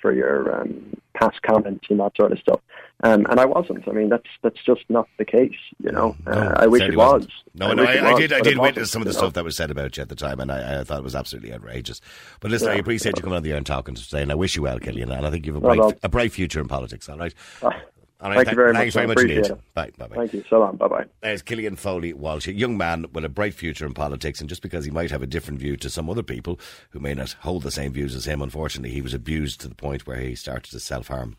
for 0.00 0.12
your 0.12 0.60
um, 0.60 0.96
past 1.14 1.42
comments 1.42 1.86
and 1.90 1.98
that 1.98 2.14
sort 2.16 2.30
of 2.30 2.38
stuff." 2.38 2.60
Um, 3.02 3.26
and 3.28 3.38
I 3.38 3.44
wasn't. 3.44 3.86
I 3.86 3.92
mean, 3.92 4.08
that's 4.08 4.28
that's 4.42 4.62
just 4.64 4.82
not 4.88 5.08
the 5.18 5.24
case. 5.24 5.52
You 5.82 5.92
know, 5.92 6.16
No, 6.26 6.32
uh, 6.32 6.54
I 6.56 6.66
wish 6.66 6.80
it 6.82 6.96
was. 6.96 7.12
wasn't. 7.12 7.32
No, 7.54 7.72
no, 7.74 7.82
I, 7.84 7.92
it 7.94 8.02
I 8.02 8.12
was, 8.12 8.20
did. 8.20 8.32
I 8.32 8.40
did 8.40 8.58
witness 8.58 8.90
some 8.90 9.02
of 9.02 9.06
the 9.06 9.12
you 9.12 9.14
know? 9.16 9.20
stuff 9.24 9.32
that 9.34 9.44
was 9.44 9.56
said 9.56 9.70
about 9.70 9.96
you 9.96 10.02
at 10.02 10.08
the 10.08 10.14
time, 10.14 10.40
and 10.40 10.50
I, 10.50 10.80
I 10.80 10.84
thought 10.84 10.98
it 10.98 11.04
was 11.04 11.14
absolutely 11.16 11.52
outrageous. 11.52 12.00
But 12.40 12.50
listen, 12.50 12.68
I 12.68 12.74
Yeah. 12.74 12.80
appreciate 12.80 13.16
you 13.16 13.22
coming 13.22 13.36
on 13.36 13.42
the 13.42 13.50
air 13.50 13.56
and 13.58 13.66
talking 13.66 13.94
today, 13.94 14.22
and 14.22 14.30
I 14.32 14.36
wish 14.36 14.56
you 14.56 14.62
well, 14.62 14.78
Killian. 14.78 15.10
And 15.10 15.26
I 15.26 15.30
think 15.30 15.44
you 15.44 15.52
have 15.54 15.62
a 15.62 15.66
bright, 15.66 15.80
done. 15.80 15.94
a 16.02 16.08
bright 16.08 16.32
future 16.32 16.60
in 16.60 16.68
politics. 16.68 17.08
All 17.08 17.18
right. 17.18 17.34
Ah, 17.62 17.72
All 18.20 18.30
right. 18.30 18.36
thank 18.36 18.50
you 18.50 18.54
very 18.54 18.72
much, 18.72 18.80
Thanks 18.80 18.94
very 18.94 19.06
much 19.08 19.20
indeed. 19.20 19.48
Bye. 19.74 19.90
Bye. 19.98 20.06
Bye. 20.06 20.16
Thank 20.16 20.32
you. 20.32 20.44
So 20.48 20.60
long. 20.60 20.76
Bye 20.76 20.88
bye. 20.88 21.04
There's 21.20 21.42
Killian 21.42 21.76
Foley 21.76 22.14
Walsh, 22.14 22.46
a 22.48 22.52
young 22.54 22.78
man 22.78 23.04
with 23.12 23.24
a 23.24 23.28
bright 23.28 23.54
future 23.54 23.84
in 23.84 23.92
politics, 23.92 24.40
and 24.40 24.48
just 24.48 24.62
because 24.62 24.84
he 24.86 24.90
might 24.90 25.10
have 25.10 25.22
a 25.22 25.26
different 25.26 25.58
view 25.60 25.76
to 25.76 25.90
some 25.90 26.08
other 26.08 26.22
people 26.22 26.58
who 26.90 27.00
may 27.00 27.12
not 27.12 27.32
hold 27.40 27.64
the 27.64 27.70
same 27.72 27.92
views 27.92 28.14
as 28.14 28.24
him, 28.24 28.40
unfortunately, 28.40 28.90
he 28.94 29.02
was 29.02 29.12
abused 29.12 29.60
to 29.60 29.68
the 29.68 29.74
point 29.74 30.06
where 30.06 30.20
he 30.20 30.34
started 30.34 30.70
to 30.70 30.80
self 30.80 31.08
harm. 31.08 31.36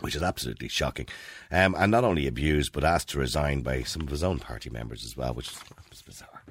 Which 0.00 0.14
is 0.14 0.22
absolutely 0.22 0.68
shocking. 0.68 1.06
Um, 1.50 1.74
and 1.76 1.90
not 1.90 2.04
only 2.04 2.26
abused, 2.26 2.72
but 2.72 2.84
asked 2.84 3.08
to 3.10 3.18
resign 3.18 3.62
by 3.62 3.82
some 3.82 4.02
of 4.02 4.08
his 4.08 4.22
own 4.22 4.38
party 4.38 4.70
members 4.70 5.04
as 5.04 5.16
well, 5.16 5.34
which 5.34 5.50
is 5.90 6.02
bizarre. 6.02 6.42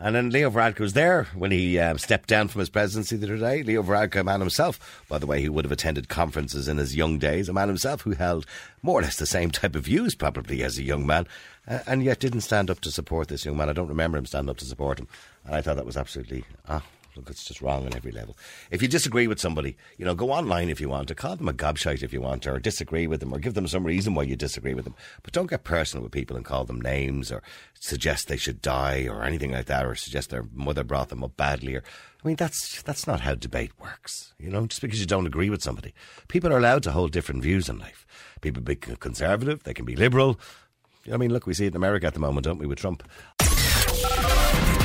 And 0.00 0.16
then 0.16 0.30
Leo 0.30 0.50
Varadkar 0.50 0.80
was 0.80 0.94
there 0.94 1.24
when 1.34 1.52
he 1.52 1.78
um, 1.78 1.98
stepped 1.98 2.28
down 2.28 2.48
from 2.48 2.58
his 2.58 2.68
presidency 2.68 3.16
the 3.16 3.26
other 3.26 3.38
day. 3.38 3.62
Leo 3.62 3.82
Varadkar, 3.82 4.20
a 4.20 4.24
man 4.24 4.40
himself, 4.40 5.02
by 5.08 5.18
the 5.18 5.26
way, 5.26 5.42
who 5.42 5.52
would 5.52 5.64
have 5.64 5.72
attended 5.72 6.08
conferences 6.08 6.66
in 6.66 6.78
his 6.78 6.96
young 6.96 7.18
days, 7.18 7.48
a 7.48 7.52
man 7.52 7.68
himself 7.68 8.02
who 8.02 8.10
held 8.12 8.44
more 8.82 8.98
or 8.98 9.02
less 9.02 9.16
the 9.16 9.26
same 9.26 9.50
type 9.50 9.76
of 9.76 9.84
views 9.84 10.14
probably 10.14 10.64
as 10.64 10.78
a 10.78 10.82
young 10.82 11.06
man, 11.06 11.26
uh, 11.68 11.78
and 11.86 12.02
yet 12.02 12.18
didn't 12.18 12.40
stand 12.40 12.70
up 12.70 12.80
to 12.80 12.90
support 12.90 13.28
this 13.28 13.44
young 13.44 13.56
man. 13.56 13.68
I 13.68 13.72
don't 13.72 13.88
remember 13.88 14.18
him 14.18 14.26
standing 14.26 14.50
up 14.50 14.58
to 14.58 14.64
support 14.64 14.98
him. 14.98 15.06
And 15.44 15.54
I 15.54 15.60
thought 15.60 15.76
that 15.76 15.86
was 15.86 15.96
absolutely, 15.96 16.44
ah, 16.68 16.82
look, 17.16 17.30
it's 17.30 17.44
just 17.44 17.62
wrong 17.62 17.86
on 17.86 17.94
every 17.94 18.12
level. 18.12 18.36
If 18.70 18.82
you 18.82 18.88
disagree 18.88 19.26
with 19.26 19.40
somebody, 19.40 19.76
you 19.96 20.04
know, 20.04 20.14
go 20.14 20.30
online 20.30 20.68
if 20.68 20.80
you 20.80 20.88
want, 20.88 21.08
to, 21.08 21.14
call 21.14 21.36
them 21.36 21.48
a 21.48 21.52
gobshite 21.52 22.02
if 22.02 22.12
you 22.12 22.20
want, 22.20 22.42
to, 22.42 22.52
or 22.52 22.58
disagree 22.58 23.06
with 23.06 23.20
them, 23.20 23.32
or 23.32 23.38
give 23.38 23.54
them 23.54 23.68
some 23.68 23.84
reason 23.84 24.14
why 24.14 24.24
you 24.24 24.36
disagree 24.36 24.74
with 24.74 24.84
them. 24.84 24.94
But 25.22 25.32
don't 25.32 25.50
get 25.50 25.64
personal 25.64 26.02
with 26.02 26.12
people 26.12 26.36
and 26.36 26.44
call 26.44 26.64
them 26.64 26.80
names, 26.80 27.30
or 27.30 27.42
suggest 27.78 28.28
they 28.28 28.36
should 28.36 28.60
die, 28.62 29.06
or 29.08 29.22
anything 29.22 29.52
like 29.52 29.66
that, 29.66 29.86
or 29.86 29.94
suggest 29.94 30.30
their 30.30 30.46
mother 30.52 30.84
brought 30.84 31.08
them 31.08 31.24
up 31.24 31.36
badly. 31.36 31.74
Or 31.76 31.82
I 32.24 32.28
mean, 32.28 32.36
that's 32.36 32.82
that's 32.82 33.06
not 33.06 33.20
how 33.20 33.34
debate 33.34 33.72
works. 33.80 34.34
You 34.38 34.50
know, 34.50 34.66
just 34.66 34.80
because 34.80 35.00
you 35.00 35.06
don't 35.06 35.26
agree 35.26 35.50
with 35.50 35.62
somebody, 35.62 35.94
people 36.28 36.52
are 36.52 36.58
allowed 36.58 36.82
to 36.84 36.92
hold 36.92 37.12
different 37.12 37.42
views 37.42 37.68
in 37.68 37.78
life. 37.78 38.06
People 38.40 38.62
can 38.62 38.74
be 38.74 38.96
conservative, 38.96 39.62
they 39.62 39.74
can 39.74 39.84
be 39.84 39.96
liberal. 39.96 40.38
I 41.12 41.18
mean, 41.18 41.32
look, 41.32 41.46
we 41.46 41.52
see 41.52 41.66
it 41.66 41.72
in 41.72 41.76
America 41.76 42.06
at 42.06 42.14
the 42.14 42.20
moment, 42.20 42.44
don't 42.44 42.58
we, 42.58 42.66
with 42.66 42.78
Trump? 42.78 43.02